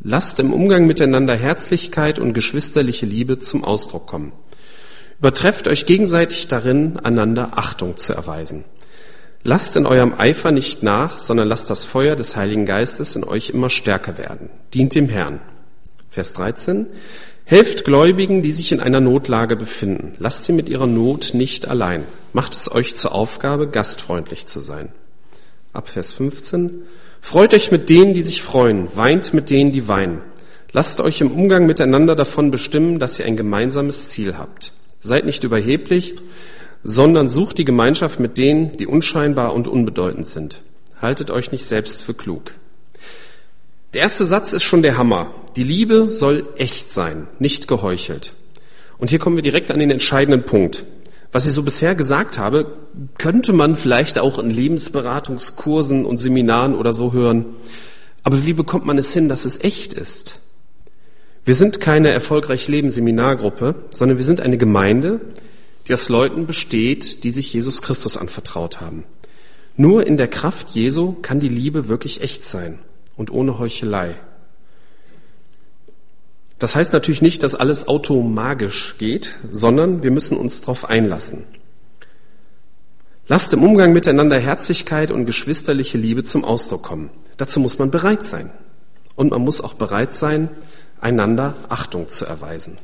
Lasst 0.00 0.40
im 0.40 0.52
Umgang 0.52 0.86
miteinander 0.86 1.34
Herzlichkeit 1.34 2.18
und 2.18 2.32
geschwisterliche 2.32 3.06
Liebe 3.06 3.38
zum 3.38 3.64
Ausdruck 3.64 4.06
kommen. 4.06 4.32
Übertrefft 5.18 5.68
euch 5.68 5.86
gegenseitig 5.86 6.48
darin, 6.48 6.98
einander 6.98 7.58
Achtung 7.58 7.96
zu 7.96 8.12
erweisen. 8.12 8.64
Lasst 9.46 9.76
in 9.76 9.86
eurem 9.86 10.12
Eifer 10.12 10.50
nicht 10.50 10.82
nach, 10.82 11.20
sondern 11.20 11.46
lasst 11.46 11.70
das 11.70 11.84
Feuer 11.84 12.16
des 12.16 12.34
Heiligen 12.34 12.66
Geistes 12.66 13.14
in 13.14 13.22
euch 13.22 13.50
immer 13.50 13.70
stärker 13.70 14.18
werden. 14.18 14.50
Dient 14.74 14.96
dem 14.96 15.08
Herrn. 15.08 15.40
Vers 16.10 16.32
13. 16.32 16.86
Helft 17.44 17.84
Gläubigen, 17.84 18.42
die 18.42 18.50
sich 18.50 18.72
in 18.72 18.80
einer 18.80 19.00
Notlage 19.00 19.54
befinden. 19.54 20.14
Lasst 20.18 20.46
sie 20.46 20.52
mit 20.52 20.68
ihrer 20.68 20.88
Not 20.88 21.30
nicht 21.34 21.68
allein. 21.68 22.02
Macht 22.32 22.56
es 22.56 22.72
euch 22.72 22.96
zur 22.96 23.12
Aufgabe, 23.14 23.68
gastfreundlich 23.68 24.46
zu 24.46 24.58
sein. 24.58 24.88
Ab 25.72 25.90
Vers 25.90 26.12
15. 26.14 26.82
Freut 27.20 27.54
euch 27.54 27.70
mit 27.70 27.88
denen, 27.88 28.14
die 28.14 28.22
sich 28.22 28.42
freuen. 28.42 28.88
Weint 28.96 29.32
mit 29.32 29.50
denen, 29.50 29.70
die 29.70 29.86
weinen. 29.86 30.22
Lasst 30.72 31.00
euch 31.00 31.20
im 31.20 31.30
Umgang 31.30 31.66
miteinander 31.66 32.16
davon 32.16 32.50
bestimmen, 32.50 32.98
dass 32.98 33.20
ihr 33.20 33.26
ein 33.26 33.36
gemeinsames 33.36 34.08
Ziel 34.08 34.38
habt. 34.38 34.72
Seid 35.00 35.24
nicht 35.24 35.44
überheblich, 35.44 36.16
sondern 36.86 37.28
sucht 37.28 37.58
die 37.58 37.64
Gemeinschaft 37.64 38.20
mit 38.20 38.38
denen, 38.38 38.72
die 38.72 38.86
unscheinbar 38.86 39.52
und 39.54 39.66
unbedeutend 39.66 40.28
sind. 40.28 40.62
Haltet 41.00 41.30
euch 41.30 41.50
nicht 41.50 41.66
selbst 41.66 42.00
für 42.00 42.14
klug. 42.14 42.52
Der 43.92 44.02
erste 44.02 44.24
Satz 44.24 44.52
ist 44.52 44.62
schon 44.62 44.82
der 44.82 44.96
Hammer. 44.96 45.30
Die 45.56 45.64
Liebe 45.64 46.10
soll 46.10 46.46
echt 46.56 46.92
sein, 46.92 47.26
nicht 47.38 47.66
geheuchelt. 47.66 48.34
Und 48.98 49.10
hier 49.10 49.18
kommen 49.18 49.36
wir 49.36 49.42
direkt 49.42 49.70
an 49.70 49.78
den 49.78 49.90
entscheidenden 49.90 50.44
Punkt. 50.44 50.84
Was 51.32 51.44
ich 51.44 51.52
so 51.52 51.64
bisher 51.64 51.94
gesagt 51.94 52.38
habe, 52.38 52.76
könnte 53.18 53.52
man 53.52 53.76
vielleicht 53.76 54.18
auch 54.18 54.38
in 54.38 54.50
Lebensberatungskursen 54.50 56.04
und 56.04 56.18
Seminaren 56.18 56.74
oder 56.74 56.92
so 56.92 57.12
hören. 57.12 57.46
Aber 58.22 58.46
wie 58.46 58.52
bekommt 58.52 58.86
man 58.86 58.96
es 58.96 59.12
hin, 59.12 59.28
dass 59.28 59.44
es 59.44 59.62
echt 59.62 59.92
ist? 59.92 60.40
Wir 61.44 61.54
sind 61.54 61.80
keine 61.80 62.10
erfolgreich 62.10 62.68
Leben 62.68 62.90
Seminargruppe, 62.90 63.74
sondern 63.90 64.18
wir 64.18 64.24
sind 64.24 64.40
eine 64.40 64.56
Gemeinde, 64.56 65.20
die 65.86 65.94
aus 65.94 66.08
Leuten 66.08 66.46
besteht, 66.46 67.24
die 67.24 67.30
sich 67.30 67.52
Jesus 67.52 67.82
Christus 67.82 68.16
anvertraut 68.16 68.80
haben. 68.80 69.04
Nur 69.76 70.06
in 70.06 70.16
der 70.16 70.28
Kraft 70.28 70.70
Jesu 70.70 71.16
kann 71.22 71.40
die 71.40 71.48
Liebe 71.48 71.88
wirklich 71.88 72.22
echt 72.22 72.44
sein 72.44 72.78
und 73.16 73.30
ohne 73.30 73.58
Heuchelei. 73.58 74.14
Das 76.58 76.74
heißt 76.74 76.92
natürlich 76.92 77.20
nicht, 77.20 77.42
dass 77.42 77.54
alles 77.54 77.86
automagisch 77.86 78.96
geht, 78.98 79.34
sondern 79.50 80.02
wir 80.02 80.10
müssen 80.10 80.36
uns 80.38 80.62
darauf 80.62 80.88
einlassen. 80.88 81.44
Lasst 83.28 83.52
im 83.52 83.62
Umgang 83.62 83.92
miteinander 83.92 84.38
Herzlichkeit 84.38 85.10
und 85.10 85.26
geschwisterliche 85.26 85.98
Liebe 85.98 86.24
zum 86.24 86.44
Ausdruck 86.44 86.84
kommen. 86.84 87.10
Dazu 87.36 87.60
muss 87.60 87.78
man 87.78 87.90
bereit 87.90 88.24
sein. 88.24 88.50
Und 89.16 89.30
man 89.30 89.42
muss 89.42 89.60
auch 89.60 89.74
bereit 89.74 90.14
sein, 90.14 90.48
einander 91.00 91.54
Achtung 91.68 92.08
zu 92.08 92.24
erweisen. 92.24 92.78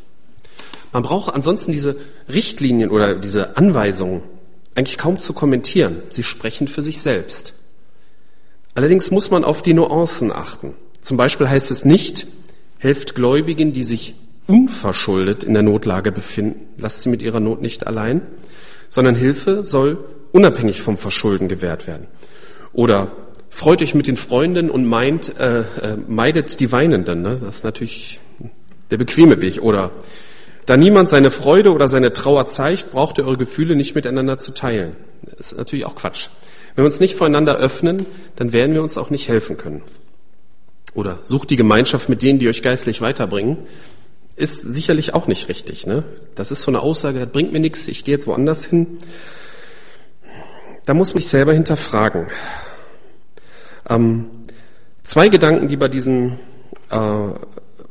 Man 0.93 1.03
braucht 1.03 1.35
ansonsten 1.35 1.73
diese 1.73 1.97
Richtlinien 2.29 2.91
oder 2.91 3.15
diese 3.15 3.57
Anweisungen 3.57 4.23
eigentlich 4.75 4.99
kaum 4.99 5.21
zu 5.21 5.33
kommentieren. 5.33 6.03
Sie 6.11 6.23
sprechen 6.23 6.69
für 6.69 6.83
sich 6.83 7.01
selbst. 7.01 7.55
Allerdings 8.75 9.11
muss 9.11 9.31
man 9.31 9.45
auf 9.45 9.63
die 9.63 9.75
Nuancen 9.75 10.33
achten. 10.33 10.75
Zum 11.01 11.17
Beispiel 11.17 11.49
heißt 11.49 11.71
es 11.71 11.85
nicht, 11.85 12.27
helft 12.79 13.15
Gläubigen, 13.15 13.73
die 13.73 13.83
sich 13.83 14.15
unverschuldet 14.47 15.45
in 15.45 15.55
der 15.55 15.63
Notlage 15.63 16.13
befinden, 16.13 16.69
lasst 16.79 17.03
sie 17.03 17.09
mit 17.09 17.23
ihrer 17.23 17.41
Not 17.41 17.63
nicht 17.63 17.87
allein, 17.87 18.23
sondern 18.89 19.15
Hilfe 19.15 19.65
soll 19.65 19.99
unabhängig 20.33 20.81
vom 20.81 20.97
Verschulden 20.97 21.49
gewährt 21.49 21.87
werden. 21.87 22.07
Oder 22.73 23.13
freut 23.51 23.83
euch 23.83 23.95
mit 23.95 24.07
den 24.07 24.17
Freunden 24.17 24.71
und 24.71 24.87
meint, 24.87 25.39
äh, 25.39 25.61
äh, 25.61 25.65
meidet 26.09 26.61
die 26.61 26.73
Weinenden. 26.73 27.23
Ne? 27.23 27.39
Das 27.43 27.57
ist 27.57 27.65
natürlich 27.65 28.21
der 28.91 28.97
bequeme 28.97 29.41
Weg. 29.41 29.63
Oder 29.63 29.91
da 30.67 30.77
niemand 30.77 31.11
seine 31.11 31.31
Freude 31.31 31.73
oder 31.73 31.89
seine 31.89 32.13
Trauer 32.13 32.47
zeigt, 32.47 32.93
braucht 32.93 33.19
ihr 33.19 33.27
eure 33.27 33.37
Gefühle 33.37 33.77
nicht 33.77 33.95
miteinander 33.95 34.39
zu 34.39 34.53
teilen. 34.53 34.97
Das 35.23 35.53
ist 35.53 35.59
natürlich 35.59 35.85
auch 35.85 35.97
Quatsch. 35.97 36.29
Wenn 36.75 36.85
wir 36.85 36.87
uns 36.87 37.01
nicht 37.01 37.17
voreinander 37.17 37.57
öffnen, 37.57 37.99
dann 38.37 38.53
werden 38.53 38.75
wir 38.75 38.83
uns 38.83 38.97
auch 38.97 39.11
nicht 39.11 39.29
helfen 39.29 39.59
können. 39.59 39.83
Oder 40.95 41.19
sucht 41.23 41.51
die 41.51 41.57
Gemeinschaft 41.57 42.09
mit 42.09 42.23
denen, 42.23 42.39
die 42.39 42.49
euch 42.49 42.63
geistlich 42.63 43.01
weiterbringen, 43.01 43.59
ist 44.37 44.61
sicherlich 44.61 45.15
auch 45.15 45.27
nicht 45.27 45.49
richtig. 45.49 45.87
Ne? 45.87 46.05
Das 46.35 46.51
ist 46.51 46.63
so 46.63 46.71
eine 46.71 46.81
Aussage, 46.81 47.19
das 47.19 47.29
bringt 47.29 47.53
mir 47.53 47.61
nichts, 47.61 47.89
ich 47.89 48.05
gehe 48.05 48.15
jetzt 48.15 48.27
woanders 48.27 48.65
hin. 48.65 48.99
Da 50.87 50.95
muss 50.95 51.15
man 51.15 51.23
sich 51.23 51.31
selber 51.31 51.53
hinterfragen. 51.53 52.27
Ähm, 53.89 54.27
zwei 55.03 55.29
Gedanken, 55.29 55.69
die 55.69 55.77
bei 55.77 55.89
diesen 55.89 56.39
äh, 56.91 57.29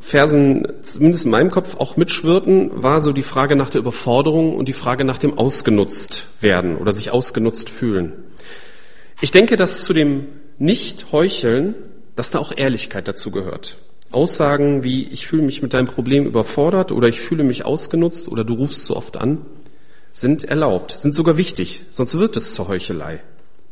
Versen, 0.02 0.68
zumindest 0.82 1.26
in 1.26 1.32
meinem 1.32 1.52
Kopf, 1.52 1.78
auch 1.78 1.96
mitschwirrten, 1.96 2.72
war 2.84 3.02
so 3.02 3.14
die 3.14 3.24
Frage 3.24 3.56
nach 3.56 3.70
der 3.70 3.80
Überforderung 3.80 4.56
und 4.56 4.68
die 4.68 4.74
Frage 4.74 5.06
nach 5.06 5.20
dem 5.20 5.38
ausgenutzt 5.38 6.28
werden 6.42 6.76
oder 6.78 6.94
sich 6.94 7.12
ausgenutzt 7.12 7.70
fühlen. 7.70 8.14
Ich 9.22 9.30
denke, 9.30 9.56
dass 9.56 9.84
zu 9.84 9.94
dem 9.94 10.26
Nicht-Heucheln, 10.58 11.76
dass 12.16 12.32
da 12.32 12.40
auch 12.40 12.52
Ehrlichkeit 12.56 13.08
dazu 13.08 13.30
gehört. 13.30 13.78
Aussagen 14.12 14.84
wie, 14.84 15.08
ich 15.08 15.28
fühle 15.28 15.44
mich 15.44 15.62
mit 15.62 15.74
deinem 15.74 15.88
Problem 15.88 16.26
überfordert 16.26 16.92
oder 16.92 17.08
ich 17.08 17.22
fühle 17.22 17.44
mich 17.44 17.64
ausgenutzt 17.64 18.28
oder 18.28 18.44
du 18.44 18.56
rufst 18.56 18.86
zu 18.86 18.98
oft 18.98 19.18
an, 19.18 19.46
sind 20.14 20.44
erlaubt, 20.44 20.92
sind 20.92 21.16
sogar 21.16 21.38
wichtig, 21.38 21.84
sonst 21.92 22.18
wird 22.18 22.36
es 22.36 22.54
zur 22.54 22.68
Heuchelei. 22.68 23.22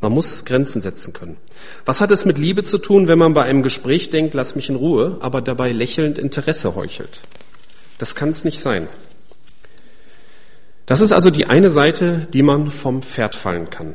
Man 0.02 0.14
muss 0.14 0.46
Grenzen 0.46 0.82
setzen 0.82 1.14
können. 1.14 1.38
Was 1.86 2.00
hat 2.00 2.12
es 2.12 2.26
mit 2.26 2.38
Liebe 2.38 2.64
zu 2.64 2.78
tun, 2.78 3.08
wenn 3.08 3.20
man 3.20 3.34
bei 3.34 3.44
einem 3.44 3.64
Gespräch 3.64 4.10
denkt, 4.10 4.34
lass 4.34 4.56
mich 4.56 4.70
in 4.70 4.76
Ruhe, 4.76 5.18
aber 5.20 5.42
dabei 5.42 5.72
lächelnd 5.72 6.18
Interesse 6.18 6.76
heuchelt? 6.76 7.22
Das 7.98 8.16
kann 8.16 8.30
es 8.30 8.46
nicht 8.46 8.62
sein. 8.62 8.88
Das 10.86 11.02
ist 11.02 11.12
also 11.12 11.30
die 11.30 11.46
eine 11.46 11.70
Seite, 11.70 12.28
die 12.34 12.42
man 12.42 12.72
vom 12.72 13.02
Pferd 13.04 13.36
fallen 13.36 13.70
kann. 13.70 13.94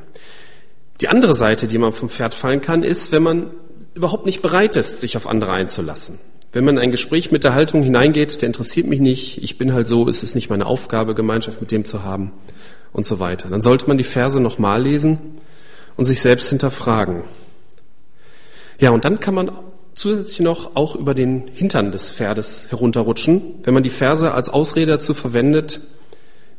Die 1.00 1.08
andere 1.08 1.34
Seite, 1.34 1.66
die 1.66 1.78
man 1.78 1.92
vom 1.92 2.08
Pferd 2.08 2.34
fallen 2.34 2.60
kann, 2.60 2.84
ist, 2.84 3.10
wenn 3.10 3.22
man 3.22 3.50
überhaupt 3.94 4.26
nicht 4.26 4.42
bereit 4.42 4.76
ist, 4.76 5.00
sich 5.00 5.16
auf 5.16 5.26
andere 5.26 5.52
einzulassen. 5.52 6.20
Wenn 6.52 6.64
man 6.64 6.76
in 6.76 6.82
ein 6.82 6.90
Gespräch 6.92 7.32
mit 7.32 7.42
der 7.42 7.54
Haltung 7.54 7.82
hineingeht, 7.82 8.42
der 8.42 8.46
interessiert 8.46 8.86
mich 8.86 9.00
nicht, 9.00 9.42
ich 9.42 9.58
bin 9.58 9.72
halt 9.72 9.88
so, 9.88 10.08
es 10.08 10.22
ist 10.22 10.36
nicht 10.36 10.50
meine 10.50 10.66
Aufgabe, 10.66 11.14
Gemeinschaft 11.14 11.60
mit 11.60 11.72
dem 11.72 11.84
zu 11.84 12.04
haben 12.04 12.30
und 12.92 13.06
so 13.06 13.18
weiter. 13.18 13.48
Dann 13.48 13.60
sollte 13.60 13.88
man 13.88 13.98
die 13.98 14.04
Verse 14.04 14.38
nochmal 14.38 14.82
lesen 14.82 15.18
und 15.96 16.04
sich 16.04 16.20
selbst 16.20 16.48
hinterfragen. 16.48 17.22
Ja, 18.78 18.90
und 18.90 19.04
dann 19.04 19.20
kann 19.20 19.34
man 19.34 19.50
zusätzlich 19.94 20.40
noch 20.40 20.74
auch 20.74 20.96
über 20.96 21.14
den 21.14 21.48
Hintern 21.52 21.92
des 21.92 22.10
Pferdes 22.10 22.68
herunterrutschen, 22.70 23.60
wenn 23.62 23.74
man 23.74 23.82
die 23.82 23.90
Verse 23.90 24.32
als 24.32 24.48
Ausrede 24.48 24.92
dazu 24.92 25.14
verwendet, 25.14 25.80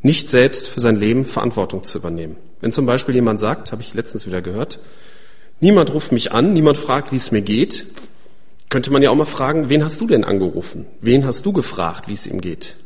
nicht 0.02 0.28
selbst 0.28 0.68
für 0.68 0.80
sein 0.80 0.96
Leben 0.96 1.24
Verantwortung 1.24 1.84
zu 1.84 1.98
übernehmen. 1.98 2.36
Wenn 2.60 2.72
zum 2.72 2.86
Beispiel 2.86 3.14
jemand 3.14 3.40
sagt, 3.40 3.72
habe 3.72 3.82
ich 3.82 3.94
letztens 3.94 4.26
wieder 4.26 4.40
gehört, 4.40 4.78
niemand 5.60 5.92
ruft 5.92 6.12
mich 6.12 6.32
an, 6.32 6.52
niemand 6.52 6.78
fragt, 6.78 7.12
wie 7.12 7.16
es 7.16 7.30
mir 7.30 7.42
geht, 7.42 7.86
könnte 8.68 8.90
man 8.90 9.02
ja 9.02 9.10
auch 9.10 9.16
mal 9.16 9.26
fragen, 9.26 9.68
wen 9.68 9.84
hast 9.84 10.00
du 10.00 10.06
denn 10.06 10.24
angerufen? 10.24 10.86
Wen 11.00 11.26
hast 11.26 11.46
du 11.46 11.52
gefragt, 11.52 12.08
wie 12.08 12.14
es 12.14 12.26
ihm 12.26 12.40
geht? 12.40 12.76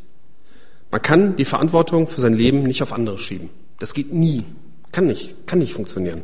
Man 0.90 1.00
kann 1.00 1.36
die 1.36 1.44
Verantwortung 1.44 2.08
für 2.08 2.20
sein 2.20 2.34
Leben 2.34 2.64
nicht 2.64 2.82
auf 2.82 2.92
andere 2.92 3.16
schieben. 3.16 3.50
Das 3.78 3.94
geht 3.94 4.12
nie. 4.12 4.44
Kann 4.92 5.06
nicht, 5.06 5.46
kann 5.46 5.60
nicht 5.60 5.72
funktionieren. 5.72 6.22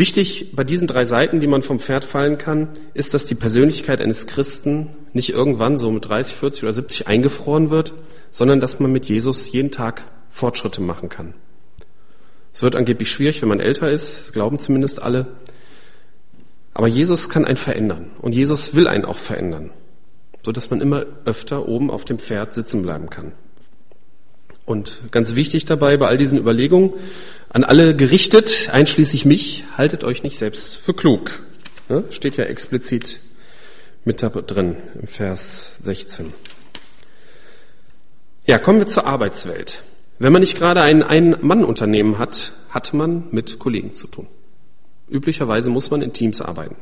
Wichtig 0.00 0.52
bei 0.56 0.64
diesen 0.64 0.88
drei 0.88 1.04
Seiten, 1.04 1.40
die 1.40 1.46
man 1.46 1.62
vom 1.62 1.78
Pferd 1.78 2.06
fallen 2.06 2.38
kann, 2.38 2.68
ist, 2.94 3.12
dass 3.12 3.26
die 3.26 3.34
Persönlichkeit 3.34 4.00
eines 4.00 4.26
Christen 4.26 4.88
nicht 5.12 5.28
irgendwann 5.28 5.76
so 5.76 5.90
mit 5.90 6.08
30, 6.08 6.36
40 6.36 6.62
oder 6.62 6.72
70 6.72 7.06
eingefroren 7.06 7.68
wird, 7.68 7.92
sondern 8.30 8.60
dass 8.60 8.80
man 8.80 8.90
mit 8.92 9.04
Jesus 9.04 9.52
jeden 9.52 9.70
Tag 9.70 10.10
Fortschritte 10.30 10.80
machen 10.80 11.10
kann. 11.10 11.34
Es 12.50 12.62
wird 12.62 12.76
angeblich 12.76 13.10
schwierig, 13.10 13.42
wenn 13.42 13.50
man 13.50 13.60
älter 13.60 13.90
ist, 13.90 14.32
glauben 14.32 14.58
zumindest 14.58 15.02
alle. 15.02 15.26
Aber 16.72 16.88
Jesus 16.88 17.28
kann 17.28 17.44
einen 17.44 17.58
verändern 17.58 18.12
und 18.22 18.34
Jesus 18.34 18.74
will 18.74 18.88
einen 18.88 19.04
auch 19.04 19.18
verändern, 19.18 19.70
so 20.42 20.50
dass 20.50 20.70
man 20.70 20.80
immer 20.80 21.04
öfter 21.26 21.68
oben 21.68 21.90
auf 21.90 22.06
dem 22.06 22.18
Pferd 22.18 22.54
sitzen 22.54 22.80
bleiben 22.80 23.10
kann. 23.10 23.32
Und 24.64 25.02
ganz 25.10 25.34
wichtig 25.34 25.64
dabei 25.66 25.96
bei 25.96 26.06
all 26.06 26.16
diesen 26.16 26.38
Überlegungen, 26.38 26.94
an 27.50 27.64
alle 27.64 27.94
gerichtet, 27.96 28.70
einschließlich 28.72 29.24
mich, 29.24 29.64
haltet 29.76 30.04
euch 30.04 30.22
nicht 30.22 30.38
selbst 30.38 30.76
für 30.76 30.94
klug. 30.94 31.42
Ja, 31.88 32.04
steht 32.10 32.36
ja 32.36 32.44
explizit 32.44 33.20
mit 34.04 34.22
da 34.22 34.28
drin 34.28 34.76
im 35.00 35.08
Vers 35.08 35.74
16. 35.82 36.32
Ja, 38.46 38.58
kommen 38.58 38.78
wir 38.78 38.86
zur 38.86 39.06
Arbeitswelt. 39.06 39.82
Wenn 40.20 40.32
man 40.32 40.40
nicht 40.40 40.56
gerade 40.56 40.82
ein 40.82 41.02
Ein-Mann-Unternehmen 41.02 42.18
hat, 42.18 42.52
hat 42.68 42.94
man 42.94 43.24
mit 43.32 43.58
Kollegen 43.58 43.94
zu 43.94 44.06
tun. 44.06 44.28
Üblicherweise 45.10 45.70
muss 45.70 45.90
man 45.90 46.02
in 46.02 46.12
Teams 46.12 46.40
arbeiten. 46.40 46.76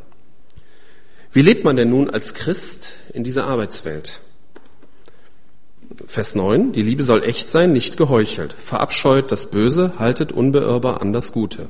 Wie 1.33 1.43
lebt 1.43 1.65
man 1.65 1.77
denn 1.77 1.89
nun 1.89 2.11
als 2.11 2.35
Christ 2.35 2.93
in 3.15 3.25
dieser 3.25 3.47
Arbeitswelt? 3.47 4.21
Vers 6.07 6.35
9, 6.35 6.73
die 6.73 6.83
Liebe 6.83 7.03
soll 7.03 7.25
echt 7.25 7.51
sein, 7.51 7.73
nicht 7.73 7.97
geheuchelt. 7.97 8.53
Verabscheut 8.53 9.33
das 9.33 9.51
Böse, 9.51 9.95
haltet 9.99 10.33
unbeirrbar 10.33 11.01
an 11.01 11.13
das 11.13 11.33
Gute. 11.33 11.67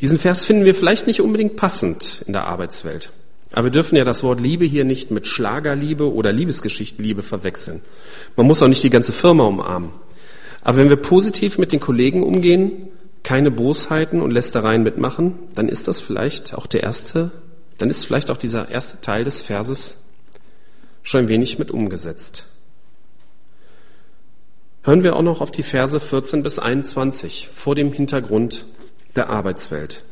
Diesen 0.00 0.18
Vers 0.18 0.44
finden 0.44 0.64
wir 0.64 0.74
vielleicht 0.74 1.06
nicht 1.06 1.20
unbedingt 1.20 1.56
passend 1.56 2.22
in 2.26 2.32
der 2.32 2.46
Arbeitswelt. 2.46 3.10
Aber 3.52 3.64
wir 3.64 3.70
dürfen 3.70 3.96
ja 3.96 4.04
das 4.04 4.24
Wort 4.24 4.40
Liebe 4.40 4.64
hier 4.64 4.84
nicht 4.84 5.10
mit 5.10 5.26
Schlagerliebe 5.26 6.12
oder 6.12 6.32
Liebesgeschichtenliebe 6.32 7.22
verwechseln. 7.22 7.82
Man 8.36 8.46
muss 8.46 8.62
auch 8.62 8.68
nicht 8.68 8.82
die 8.82 8.90
ganze 8.90 9.12
Firma 9.12 9.44
umarmen. 9.44 9.90
Aber 10.62 10.78
wenn 10.78 10.88
wir 10.88 10.96
positiv 10.96 11.56
mit 11.56 11.72
den 11.72 11.80
Kollegen 11.80 12.22
umgehen, 12.22 12.88
keine 13.22 13.50
Bosheiten 13.50 14.20
und 14.20 14.32
Lästereien 14.32 14.82
mitmachen, 14.82 15.34
dann 15.54 15.68
ist 15.68 15.88
das 15.88 16.00
vielleicht 16.00 16.54
auch 16.54 16.66
der 16.66 16.82
erste, 16.82 17.30
dann 17.78 17.90
ist 17.90 18.04
vielleicht 18.04 18.30
auch 18.30 18.36
dieser 18.36 18.70
erste 18.70 19.00
Teil 19.00 19.24
des 19.24 19.40
Verses 19.40 19.98
schon 21.02 21.20
ein 21.20 21.28
wenig 21.28 21.58
mit 21.58 21.70
umgesetzt. 21.70 22.46
Hören 24.86 25.02
wir 25.02 25.16
auch 25.16 25.22
noch 25.22 25.40
auf 25.40 25.50
die 25.50 25.62
Verse 25.62 25.98
14 25.98 26.42
bis 26.42 26.58
21 26.58 27.48
vor 27.50 27.74
dem 27.74 27.90
Hintergrund 27.90 28.66
der 29.16 29.30
Arbeitswelt. 29.30 30.04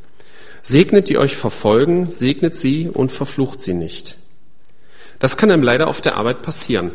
Segnet 0.62 1.10
die 1.10 1.18
euch 1.18 1.36
verfolgen, 1.36 2.10
segnet 2.10 2.54
sie 2.54 2.88
und 2.88 3.12
verflucht 3.12 3.60
sie 3.60 3.74
nicht. 3.74 4.16
Das 5.18 5.36
kann 5.36 5.50
einem 5.50 5.62
leider 5.62 5.88
auf 5.88 6.00
der 6.00 6.16
Arbeit 6.16 6.40
passieren. 6.40 6.92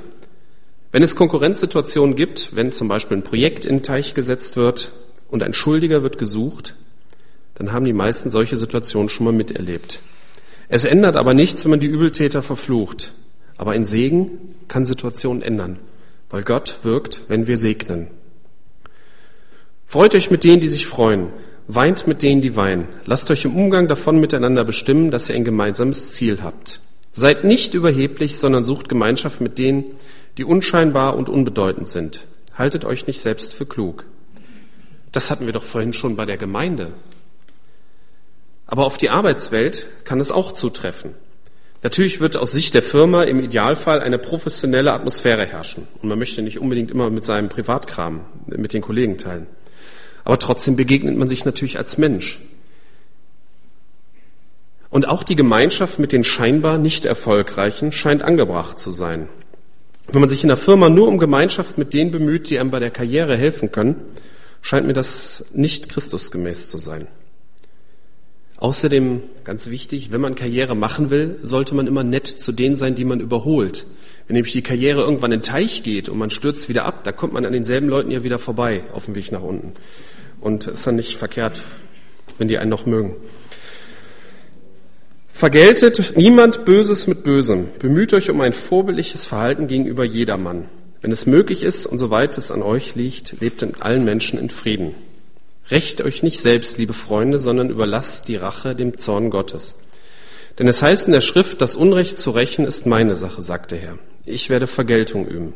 Wenn 0.91 1.03
es 1.03 1.15
Konkurrenzsituationen 1.15 2.15
gibt, 2.15 2.55
wenn 2.55 2.71
zum 2.71 2.87
Beispiel 2.87 3.17
ein 3.17 3.23
Projekt 3.23 3.67
in 3.67 3.77
den 3.77 3.83
Teich 3.83 4.15
gesetzt 4.15 4.57
wird 4.57 4.91
und 5.29 5.43
ein 5.43 5.53
Schuldiger 5.53 6.01
wird 6.01 6.17
gesucht, 6.17 6.73
dann 7.53 7.73
haben 7.73 7.85
die 7.85 7.93
meisten 7.93 8.31
solche 8.31 8.57
Situationen 8.57 9.07
schon 9.07 9.25
mal 9.25 9.33
miterlebt. 9.33 10.01
Es 10.67 10.83
ändert 10.83 11.15
aber 11.15 11.35
nichts, 11.35 11.63
wenn 11.63 11.71
man 11.71 11.79
die 11.79 11.85
Übeltäter 11.85 12.41
verflucht. 12.41 13.13
Aber 13.55 13.73
ein 13.73 13.85
Segen 13.85 14.55
kann 14.67 14.83
Situationen 14.83 15.43
ändern 15.43 15.77
weil 16.29 16.43
Gott 16.43 16.77
wirkt, 16.83 17.21
wenn 17.27 17.47
wir 17.47 17.57
segnen. 17.57 18.09
Freut 19.85 20.15
euch 20.15 20.29
mit 20.29 20.43
denen, 20.43 20.59
die 20.59 20.67
sich 20.67 20.85
freuen, 20.85 21.31
weint 21.67 22.07
mit 22.07 22.21
denen, 22.21 22.41
die 22.41 22.55
weinen. 22.55 22.89
Lasst 23.05 23.31
euch 23.31 23.45
im 23.45 23.55
Umgang 23.55 23.87
davon 23.87 24.19
miteinander 24.19 24.65
bestimmen, 24.65 25.11
dass 25.11 25.29
ihr 25.29 25.35
ein 25.35 25.45
gemeinsames 25.45 26.11
Ziel 26.13 26.39
habt. 26.43 26.81
Seid 27.11 27.43
nicht 27.43 27.73
überheblich, 27.73 28.37
sondern 28.37 28.63
sucht 28.63 28.89
Gemeinschaft 28.89 29.41
mit 29.41 29.57
denen, 29.57 29.85
die 30.37 30.43
unscheinbar 30.43 31.15
und 31.15 31.29
unbedeutend 31.29 31.89
sind. 31.89 32.27
Haltet 32.53 32.85
euch 32.85 33.07
nicht 33.07 33.21
selbst 33.21 33.53
für 33.53 33.65
klug. 33.65 34.05
Das 35.11 35.31
hatten 35.31 35.45
wir 35.45 35.53
doch 35.53 35.63
vorhin 35.63 35.93
schon 35.93 36.15
bei 36.15 36.25
der 36.25 36.37
Gemeinde. 36.37 36.93
Aber 38.65 38.85
auf 38.85 38.97
die 38.97 39.09
Arbeitswelt 39.09 39.87
kann 40.03 40.19
es 40.19 40.31
auch 40.31 40.51
zutreffen. 40.51 41.15
Natürlich 41.83 42.19
wird 42.19 42.37
aus 42.37 42.51
Sicht 42.51 42.73
der 42.73 42.81
Firma 42.81 43.23
im 43.23 43.39
Idealfall 43.39 44.01
eine 44.01 44.17
professionelle 44.17 44.93
Atmosphäre 44.93 45.45
herrschen. 45.45 45.87
Und 46.01 46.09
man 46.09 46.17
möchte 46.17 46.41
nicht 46.41 46.59
unbedingt 46.59 46.91
immer 46.91 47.09
mit 47.09 47.23
seinem 47.23 47.49
Privatkram 47.49 48.25
mit 48.47 48.73
den 48.73 48.81
Kollegen 48.81 49.17
teilen. 49.17 49.47
Aber 50.23 50.39
trotzdem 50.39 50.75
begegnet 50.75 51.15
man 51.15 51.29
sich 51.29 51.45
natürlich 51.45 51.77
als 51.77 51.97
Mensch. 51.97 52.41
Und 54.89 55.07
auch 55.07 55.23
die 55.23 55.35
Gemeinschaft 55.35 55.99
mit 55.99 56.11
den 56.11 56.23
scheinbar 56.23 56.77
nicht 56.77 57.05
erfolgreichen 57.05 57.91
scheint 57.91 58.23
angebracht 58.23 58.79
zu 58.79 58.91
sein. 58.91 59.29
Wenn 60.09 60.21
man 60.21 60.29
sich 60.29 60.43
in 60.43 60.47
der 60.47 60.57
Firma 60.57 60.89
nur 60.89 61.07
um 61.07 61.17
Gemeinschaft 61.17 61.77
mit 61.77 61.93
denen 61.93 62.11
bemüht, 62.11 62.49
die 62.49 62.59
einem 62.59 62.71
bei 62.71 62.79
der 62.79 62.91
Karriere 62.91 63.35
helfen 63.35 63.71
können, 63.71 63.95
scheint 64.61 64.87
mir 64.87 64.93
das 64.93 65.45
nicht 65.53 65.89
Christusgemäß 65.89 66.69
zu 66.69 66.77
sein. 66.77 67.07
Außerdem, 68.57 69.21
ganz 69.43 69.69
wichtig, 69.69 70.11
wenn 70.11 70.21
man 70.21 70.33
Karriere 70.33 70.75
machen 70.75 71.09
will, 71.11 71.35
sollte 71.43 71.75
man 71.75 71.85
immer 71.85 72.03
nett 72.03 72.27
zu 72.27 72.51
denen 72.51 72.75
sein, 72.75 72.95
die 72.95 73.05
man 73.05 73.19
überholt. 73.19 73.85
Wenn 74.27 74.33
nämlich 74.33 74.53
die 74.53 74.63
Karriere 74.63 75.01
irgendwann 75.01 75.31
in 75.31 75.39
den 75.39 75.45
Teich 75.45 75.83
geht 75.83 76.09
und 76.09 76.17
man 76.17 76.31
stürzt 76.31 76.67
wieder 76.67 76.85
ab, 76.85 77.03
da 77.03 77.11
kommt 77.11 77.33
man 77.33 77.45
an 77.45 77.53
denselben 77.53 77.87
Leuten 77.87 78.11
ja 78.11 78.23
wieder 78.23 78.39
vorbei 78.39 78.81
auf 78.93 79.05
dem 79.05 79.15
Weg 79.15 79.31
nach 79.31 79.43
unten. 79.43 79.73
Und 80.41 80.67
ist 80.67 80.87
dann 80.87 80.95
nicht 80.95 81.17
verkehrt, 81.17 81.61
wenn 82.37 82.47
die 82.47 82.57
einen 82.57 82.69
noch 82.69 82.85
mögen. 82.85 83.15
Vergeltet 85.29 86.13
niemand 86.17 86.65
Böses 86.65 87.05
mit 87.05 87.23
Bösem. 87.23 87.67
Bemüht 87.77 88.11
euch 88.13 88.31
um 88.31 88.41
ein 88.41 88.53
vorbildliches 88.53 89.25
Verhalten 89.25 89.67
gegenüber 89.67 90.03
jedermann. 90.03 90.65
Wenn 91.01 91.11
es 91.11 91.27
möglich 91.27 91.61
ist 91.61 91.85
und 91.85 91.99
soweit 91.99 92.37
es 92.39 92.49
an 92.49 92.63
euch 92.63 92.95
liegt, 92.95 93.39
lebt 93.39 93.61
in 93.61 93.75
allen 93.75 94.03
Menschen 94.03 94.39
in 94.39 94.49
Frieden. 94.49 94.95
Rächt 95.69 96.01
euch 96.01 96.23
nicht 96.23 96.39
selbst, 96.39 96.77
liebe 96.77 96.93
Freunde, 96.93 97.39
sondern 97.39 97.69
überlasst 97.69 98.29
die 98.29 98.37
Rache 98.37 98.75
dem 98.75 98.97
Zorn 98.97 99.29
Gottes. 99.29 99.75
Denn 100.59 100.67
es 100.67 100.81
heißt 100.81 101.07
in 101.07 101.13
der 101.13 101.21
Schrift, 101.21 101.61
das 101.61 101.75
Unrecht 101.75 102.17
zu 102.17 102.31
rächen 102.31 102.65
ist 102.65 102.85
meine 102.85 103.15
Sache, 103.15 103.41
sagt 103.41 103.71
der 103.71 103.79
Herr. 103.79 103.99
Ich 104.25 104.49
werde 104.49 104.65
Vergeltung 104.65 105.27
üben. 105.27 105.53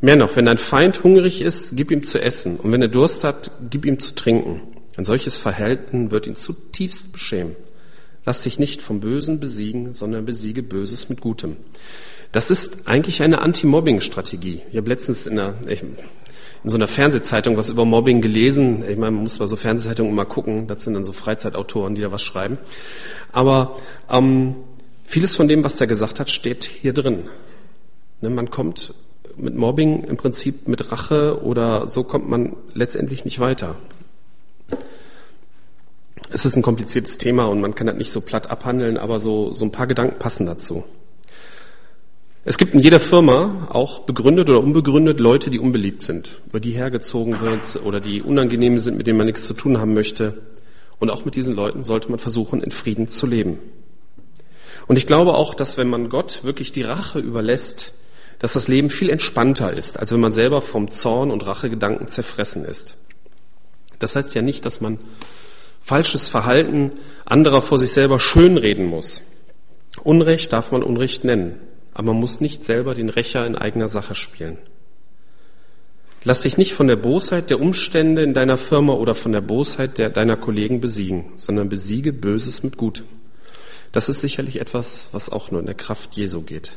Mehr 0.00 0.16
noch, 0.16 0.36
wenn 0.36 0.46
dein 0.46 0.58
Feind 0.58 1.04
hungrig 1.04 1.40
ist, 1.40 1.76
gib 1.76 1.90
ihm 1.90 2.04
zu 2.04 2.20
essen, 2.20 2.56
und 2.56 2.72
wenn 2.72 2.82
er 2.82 2.88
Durst 2.88 3.24
hat, 3.24 3.50
gib 3.70 3.86
ihm 3.86 4.00
zu 4.00 4.14
trinken. 4.14 4.62
Ein 4.96 5.04
solches 5.04 5.36
Verhalten 5.36 6.10
wird 6.10 6.26
ihn 6.26 6.36
zutiefst 6.36 7.12
beschämen. 7.12 7.56
Lass 8.24 8.42
dich 8.42 8.58
nicht 8.58 8.80
vom 8.80 9.00
Bösen 9.00 9.40
besiegen, 9.40 9.92
sondern 9.92 10.24
besiege 10.24 10.62
Böses 10.62 11.08
mit 11.08 11.20
Gutem. 11.20 11.56
Das 12.32 12.50
ist 12.50 12.88
eigentlich 12.88 13.22
eine 13.22 13.40
Anti-Mobbing-Strategie. 13.40 14.62
Ich 14.70 14.76
habe 14.76 14.88
letztens 14.88 15.26
in, 15.26 15.38
einer, 15.38 15.54
in 16.64 16.70
so 16.70 16.78
einer 16.78 16.88
Fernsehzeitung 16.88 17.58
was 17.58 17.68
über 17.68 17.84
Mobbing 17.84 18.22
gelesen. 18.22 18.82
Ich 18.88 18.96
meine, 18.96 19.12
man 19.12 19.24
muss 19.24 19.38
bei 19.38 19.46
so 19.46 19.54
Fernsehzeitungen 19.54 20.10
immer 20.10 20.24
gucken. 20.24 20.66
Das 20.66 20.82
sind 20.82 20.94
dann 20.94 21.04
so 21.04 21.12
Freizeitautoren, 21.12 21.94
die 21.94 22.00
da 22.00 22.10
was 22.10 22.22
schreiben. 22.22 22.56
Aber 23.32 23.76
ähm, 24.10 24.56
vieles 25.04 25.36
von 25.36 25.46
dem, 25.46 25.62
was 25.62 25.78
er 25.78 25.86
gesagt 25.86 26.20
hat, 26.20 26.30
steht 26.30 26.64
hier 26.64 26.94
drin. 26.94 27.28
Ne, 28.22 28.30
man 28.30 28.50
kommt 28.50 28.94
mit 29.36 29.54
Mobbing 29.54 30.04
im 30.04 30.16
Prinzip 30.16 30.66
mit 30.66 30.90
Rache 30.90 31.42
oder 31.42 31.88
so 31.88 32.02
kommt 32.02 32.28
man 32.28 32.56
letztendlich 32.72 33.26
nicht 33.26 33.40
weiter. 33.40 33.76
Es 36.30 36.46
ist 36.46 36.56
ein 36.56 36.62
kompliziertes 36.62 37.18
Thema 37.18 37.44
und 37.44 37.60
man 37.60 37.74
kann 37.74 37.86
das 37.86 37.96
nicht 37.96 38.10
so 38.10 38.22
platt 38.22 38.50
abhandeln, 38.50 38.96
aber 38.96 39.18
so, 39.18 39.52
so 39.52 39.66
ein 39.66 39.72
paar 39.72 39.86
Gedanken 39.86 40.18
passen 40.18 40.46
dazu. 40.46 40.84
Es 42.46 42.58
gibt 42.58 42.74
in 42.74 42.80
jeder 42.80 43.00
Firma 43.00 43.68
auch 43.70 44.00
begründet 44.00 44.50
oder 44.50 44.60
unbegründet 44.60 45.18
Leute, 45.18 45.48
die 45.48 45.58
unbeliebt 45.58 46.02
sind, 46.02 46.42
über 46.46 46.60
die 46.60 46.72
hergezogen 46.72 47.40
wird 47.40 47.80
oder 47.82 48.00
die 48.00 48.20
unangenehm 48.20 48.78
sind, 48.78 48.98
mit 48.98 49.06
denen 49.06 49.16
man 49.16 49.26
nichts 49.26 49.46
zu 49.46 49.54
tun 49.54 49.78
haben 49.78 49.94
möchte. 49.94 50.42
Und 50.98 51.08
auch 51.08 51.24
mit 51.24 51.36
diesen 51.36 51.56
Leuten 51.56 51.82
sollte 51.82 52.10
man 52.10 52.18
versuchen, 52.18 52.62
in 52.62 52.70
Frieden 52.70 53.08
zu 53.08 53.26
leben. 53.26 53.58
Und 54.86 54.96
ich 54.96 55.06
glaube 55.06 55.32
auch, 55.32 55.54
dass 55.54 55.78
wenn 55.78 55.88
man 55.88 56.10
Gott 56.10 56.44
wirklich 56.44 56.70
die 56.70 56.82
Rache 56.82 57.18
überlässt, 57.18 57.94
dass 58.38 58.52
das 58.52 58.68
Leben 58.68 58.90
viel 58.90 59.08
entspannter 59.08 59.72
ist, 59.72 59.98
als 59.98 60.12
wenn 60.12 60.20
man 60.20 60.32
selber 60.32 60.60
vom 60.60 60.90
Zorn 60.90 61.30
und 61.30 61.46
Rachegedanken 61.46 62.08
zerfressen 62.08 62.66
ist. 62.66 62.98
Das 64.00 64.16
heißt 64.16 64.34
ja 64.34 64.42
nicht, 64.42 64.66
dass 64.66 64.82
man 64.82 64.98
falsches 65.80 66.28
Verhalten 66.28 66.92
anderer 67.24 67.62
vor 67.62 67.78
sich 67.78 67.92
selber 67.92 68.20
schönreden 68.20 68.84
muss. 68.84 69.22
Unrecht 70.02 70.52
darf 70.52 70.72
man 70.72 70.82
Unrecht 70.82 71.24
nennen 71.24 71.58
aber 71.94 72.12
man 72.12 72.20
muss 72.20 72.40
nicht 72.40 72.64
selber 72.64 72.94
den 72.94 73.08
Rächer 73.08 73.46
in 73.46 73.56
eigener 73.56 73.88
Sache 73.88 74.14
spielen. 74.14 74.58
Lass 76.24 76.40
dich 76.40 76.56
nicht 76.56 76.72
von 76.72 76.86
der 76.86 76.96
Bosheit 76.96 77.50
der 77.50 77.60
Umstände 77.60 78.22
in 78.22 78.34
deiner 78.34 78.56
Firma 78.56 78.94
oder 78.94 79.14
von 79.14 79.32
der 79.32 79.42
Bosheit 79.42 79.98
der, 79.98 80.10
deiner 80.10 80.36
Kollegen 80.36 80.80
besiegen, 80.80 81.32
sondern 81.36 81.68
besiege 81.68 82.12
Böses 82.12 82.62
mit 82.62 82.76
Gutem. 82.76 83.06
Das 83.92 84.08
ist 84.08 84.22
sicherlich 84.22 84.60
etwas, 84.60 85.08
was 85.12 85.30
auch 85.30 85.50
nur 85.50 85.60
in 85.60 85.66
der 85.66 85.74
Kraft 85.74 86.14
Jesu 86.14 86.40
geht. 86.42 86.72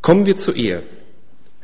Kommen 0.00 0.24
wir 0.24 0.36
zur 0.36 0.54
Ehe. 0.54 0.84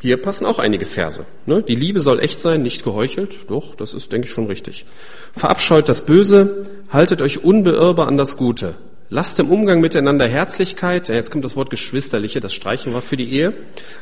Hier 0.01 0.21
passen 0.21 0.47
auch 0.47 0.59
einige 0.59 0.87
Verse. 0.87 1.27
Ne? 1.47 1.63
Die 1.63 1.75
Liebe 1.75 2.01
soll 2.01 2.21
echt 2.21 2.41
sein, 2.41 2.63
nicht 2.63 2.85
geheuchelt. 2.85 3.51
Doch, 3.51 3.75
das 3.75 3.95
ist, 3.95 4.13
denke 4.13 4.27
ich, 4.27 4.33
schon 4.33 4.47
richtig. 4.47 4.87
Verabscheut 5.33 5.89
das 5.89 6.07
Böse, 6.07 6.67
haltet 6.89 7.23
euch 7.23 7.45
unbeirrbar 7.45 8.09
an 8.09 8.17
das 8.17 8.37
Gute. 8.37 8.75
Lasst 9.12 9.40
im 9.40 9.51
Umgang 9.51 9.81
miteinander 9.81 10.29
Herzlichkeit, 10.29 11.09
ja, 11.09 11.16
jetzt 11.16 11.33
kommt 11.33 11.44
das 11.44 11.57
Wort 11.57 11.68
Geschwisterliche, 11.68 12.38
das 12.38 12.55
streichen 12.55 12.94
wir 12.94 13.03
für 13.03 13.16
die 13.16 13.29
Ehe. 13.29 13.55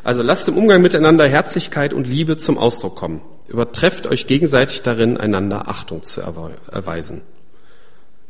Also 0.05 0.23
lasst 0.23 0.47
im 0.49 0.59
Umgang 0.59 0.83
miteinander 0.83 1.27
Herzlichkeit 1.27 1.95
und 1.95 2.07
Liebe 2.07 2.37
zum 2.37 2.59
Ausdruck 2.59 2.97
kommen. 2.97 3.23
Übertrefft 3.49 4.07
euch 4.07 4.27
gegenseitig 4.27 4.83
darin, 4.83 5.17
einander 5.17 5.67
Achtung 5.67 6.03
zu 6.03 6.21
erweisen. 6.21 7.23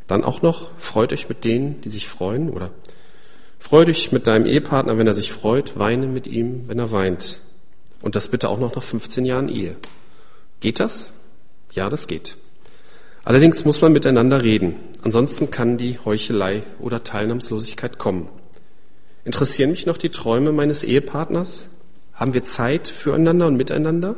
Dann 0.06 0.22
auch 0.22 0.40
noch, 0.40 0.70
freut 0.78 1.12
euch 1.12 1.28
mit 1.28 1.44
denen, 1.44 1.80
die 1.80 1.88
sich 1.88 2.06
freuen, 2.06 2.48
oder 2.48 2.70
freu 3.58 3.84
dich 3.84 4.12
mit 4.12 4.28
deinem 4.28 4.46
Ehepartner, 4.46 4.96
wenn 4.98 5.08
er 5.08 5.14
sich 5.14 5.32
freut, 5.32 5.80
weine 5.80 6.06
mit 6.06 6.28
ihm, 6.28 6.68
wenn 6.68 6.78
er 6.78 6.92
weint. 6.92 7.40
Und 8.02 8.14
das 8.14 8.28
bitte 8.28 8.48
auch 8.48 8.60
noch 8.60 8.76
nach 8.76 8.84
15 8.84 9.24
Jahren 9.24 9.48
Ehe. 9.48 9.74
Geht 10.60 10.78
das? 10.78 11.12
Ja, 11.72 11.90
das 11.90 12.06
geht. 12.06 12.36
Allerdings 13.24 13.64
muss 13.64 13.80
man 13.80 13.92
miteinander 13.92 14.44
reden, 14.44 14.76
ansonsten 15.08 15.50
kann 15.50 15.78
die 15.78 15.98
Heuchelei 16.04 16.64
oder 16.80 17.02
Teilnahmslosigkeit 17.02 17.96
kommen. 17.96 18.28
Interessieren 19.24 19.70
mich 19.70 19.86
noch 19.86 19.96
die 19.96 20.10
Träume 20.10 20.52
meines 20.52 20.82
Ehepartners? 20.82 21.70
Haben 22.12 22.34
wir 22.34 22.44
Zeit 22.44 22.88
füreinander 22.88 23.46
und 23.46 23.56
miteinander? 23.56 24.16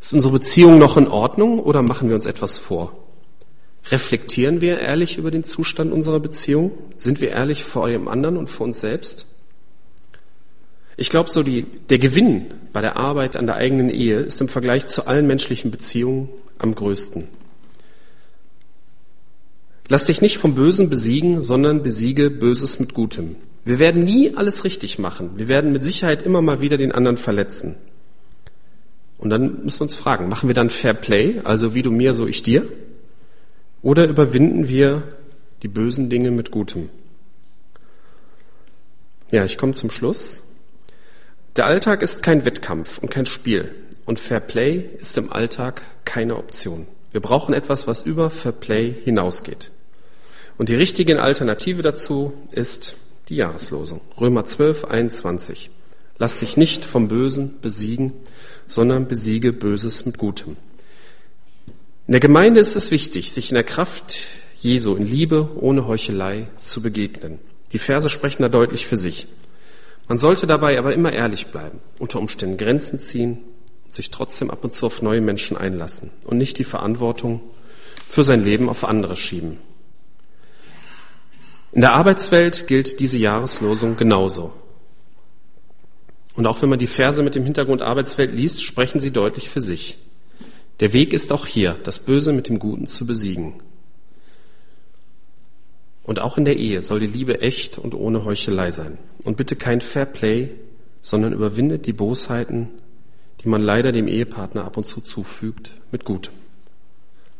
Ist 0.00 0.14
unsere 0.14 0.32
Beziehung 0.32 0.78
noch 0.78 0.96
in 0.96 1.06
Ordnung 1.06 1.58
oder 1.58 1.82
machen 1.82 2.08
wir 2.08 2.16
uns 2.16 2.24
etwas 2.24 2.56
vor? 2.56 2.96
Reflektieren 3.90 4.62
wir 4.62 4.80
ehrlich 4.80 5.18
über 5.18 5.30
den 5.30 5.44
Zustand 5.44 5.92
unserer 5.92 6.20
Beziehung? 6.20 6.72
Sind 6.96 7.20
wir 7.20 7.28
ehrlich 7.28 7.64
vor 7.64 7.90
dem 7.90 8.08
anderen 8.08 8.38
und 8.38 8.48
vor 8.48 8.64
uns 8.64 8.80
selbst? 8.80 9.26
Ich 10.96 11.10
glaube, 11.10 11.28
so 11.28 11.42
die, 11.42 11.66
der 11.90 11.98
Gewinn 11.98 12.46
bei 12.72 12.80
der 12.80 12.96
Arbeit 12.96 13.36
an 13.36 13.44
der 13.44 13.56
eigenen 13.56 13.90
Ehe 13.90 14.20
ist 14.20 14.40
im 14.40 14.48
Vergleich 14.48 14.86
zu 14.86 15.06
allen 15.06 15.26
menschlichen 15.26 15.70
Beziehungen 15.70 16.30
am 16.56 16.74
größten. 16.74 17.28
Lass 19.92 20.06
dich 20.06 20.22
nicht 20.22 20.38
vom 20.38 20.54
Bösen 20.54 20.88
besiegen, 20.88 21.42
sondern 21.42 21.82
besiege 21.82 22.30
Böses 22.30 22.80
mit 22.80 22.94
Gutem. 22.94 23.36
Wir 23.66 23.78
werden 23.78 24.02
nie 24.02 24.34
alles 24.34 24.64
richtig 24.64 24.98
machen. 24.98 25.32
Wir 25.36 25.48
werden 25.48 25.70
mit 25.70 25.84
Sicherheit 25.84 26.22
immer 26.22 26.40
mal 26.40 26.62
wieder 26.62 26.78
den 26.78 26.92
anderen 26.92 27.18
verletzen. 27.18 27.74
Und 29.18 29.28
dann 29.28 29.62
müssen 29.64 29.80
wir 29.80 29.82
uns 29.82 29.94
fragen, 29.94 30.30
machen 30.30 30.48
wir 30.48 30.54
dann 30.54 30.70
Fair 30.70 30.94
Play, 30.94 31.42
also 31.44 31.74
wie 31.74 31.82
du 31.82 31.90
mir, 31.90 32.14
so 32.14 32.26
ich 32.26 32.42
dir? 32.42 32.66
Oder 33.82 34.06
überwinden 34.06 34.66
wir 34.66 35.02
die 35.62 35.68
bösen 35.68 36.08
Dinge 36.08 36.30
mit 36.30 36.52
Gutem? 36.52 36.88
Ja, 39.30 39.44
ich 39.44 39.58
komme 39.58 39.74
zum 39.74 39.90
Schluss. 39.90 40.42
Der 41.56 41.66
Alltag 41.66 42.00
ist 42.00 42.22
kein 42.22 42.46
Wettkampf 42.46 42.96
und 42.96 43.10
kein 43.10 43.26
Spiel. 43.26 43.74
Und 44.06 44.20
Fair 44.20 44.40
Play 44.40 44.88
ist 45.00 45.18
im 45.18 45.30
Alltag 45.30 45.82
keine 46.06 46.38
Option. 46.38 46.86
Wir 47.10 47.20
brauchen 47.20 47.52
etwas, 47.52 47.86
was 47.86 48.00
über 48.00 48.30
Fair 48.30 48.52
Play 48.52 48.94
hinausgeht. 49.04 49.70
Und 50.58 50.68
die 50.68 50.74
richtige 50.74 51.20
Alternative 51.22 51.82
dazu 51.82 52.32
ist 52.50 52.96
die 53.28 53.36
Jahreslosung. 53.36 54.00
Römer 54.20 54.44
12, 54.44 54.84
21. 54.84 55.70
Lass 56.18 56.38
dich 56.38 56.56
nicht 56.56 56.84
vom 56.84 57.08
Bösen 57.08 57.54
besiegen, 57.60 58.12
sondern 58.66 59.08
besiege 59.08 59.52
Böses 59.52 60.06
mit 60.06 60.18
Gutem. 60.18 60.56
In 62.06 62.12
der 62.12 62.20
Gemeinde 62.20 62.60
ist 62.60 62.76
es 62.76 62.90
wichtig, 62.90 63.32
sich 63.32 63.50
in 63.50 63.54
der 63.54 63.64
Kraft 63.64 64.18
Jesu 64.56 64.94
in 64.94 65.06
Liebe 65.06 65.48
ohne 65.60 65.86
Heuchelei 65.86 66.46
zu 66.62 66.82
begegnen. 66.82 67.38
Die 67.72 67.78
Verse 67.78 68.10
sprechen 68.10 68.42
da 68.42 68.48
deutlich 68.48 68.86
für 68.86 68.96
sich. 68.96 69.26
Man 70.08 70.18
sollte 70.18 70.46
dabei 70.46 70.78
aber 70.78 70.94
immer 70.94 71.12
ehrlich 71.12 71.46
bleiben, 71.46 71.80
unter 71.98 72.20
Umständen 72.20 72.58
Grenzen 72.58 72.98
ziehen, 72.98 73.38
sich 73.88 74.10
trotzdem 74.10 74.50
ab 74.50 74.62
und 74.64 74.72
zu 74.72 74.86
auf 74.86 75.02
neue 75.02 75.20
Menschen 75.20 75.56
einlassen 75.56 76.10
und 76.24 76.38
nicht 76.38 76.58
die 76.58 76.64
Verantwortung 76.64 77.40
für 78.08 78.22
sein 78.22 78.44
Leben 78.44 78.68
auf 78.68 78.84
andere 78.84 79.16
schieben. 79.16 79.58
In 81.72 81.80
der 81.80 81.94
Arbeitswelt 81.94 82.66
gilt 82.66 83.00
diese 83.00 83.18
Jahreslosung 83.18 83.96
genauso. 83.96 84.52
Und 86.34 86.46
auch 86.46 86.62
wenn 86.62 86.68
man 86.68 86.78
die 86.78 86.86
Verse 86.86 87.22
mit 87.22 87.34
dem 87.34 87.44
Hintergrund 87.44 87.82
Arbeitswelt 87.82 88.32
liest, 88.32 88.62
sprechen 88.62 89.00
sie 89.00 89.10
deutlich 89.10 89.48
für 89.48 89.60
sich. 89.60 89.98
Der 90.80 90.92
Weg 90.92 91.12
ist 91.12 91.32
auch 91.32 91.46
hier, 91.46 91.76
das 91.82 91.98
Böse 91.98 92.32
mit 92.32 92.48
dem 92.48 92.58
Guten 92.58 92.86
zu 92.86 93.06
besiegen. 93.06 93.54
Und 96.04 96.20
auch 96.20 96.38
in 96.38 96.44
der 96.44 96.56
Ehe 96.56 96.82
soll 96.82 97.00
die 97.00 97.06
Liebe 97.06 97.40
echt 97.40 97.78
und 97.78 97.94
ohne 97.94 98.24
Heuchelei 98.24 98.70
sein. 98.70 98.98
Und 99.24 99.36
bitte 99.36 99.56
kein 99.56 99.80
Fair 99.80 100.06
Play, 100.06 100.50
sondern 101.00 101.32
überwindet 101.32 101.86
die 101.86 101.92
Bosheiten 101.92 102.70
die 103.42 103.48
man 103.48 103.62
leider 103.62 103.92
dem 103.92 104.08
Ehepartner 104.08 104.64
ab 104.64 104.76
und 104.76 104.86
zu 104.86 105.00
zufügt, 105.00 105.72
mit 105.90 106.04
Gutem. 106.04 106.32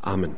Amen. 0.00 0.34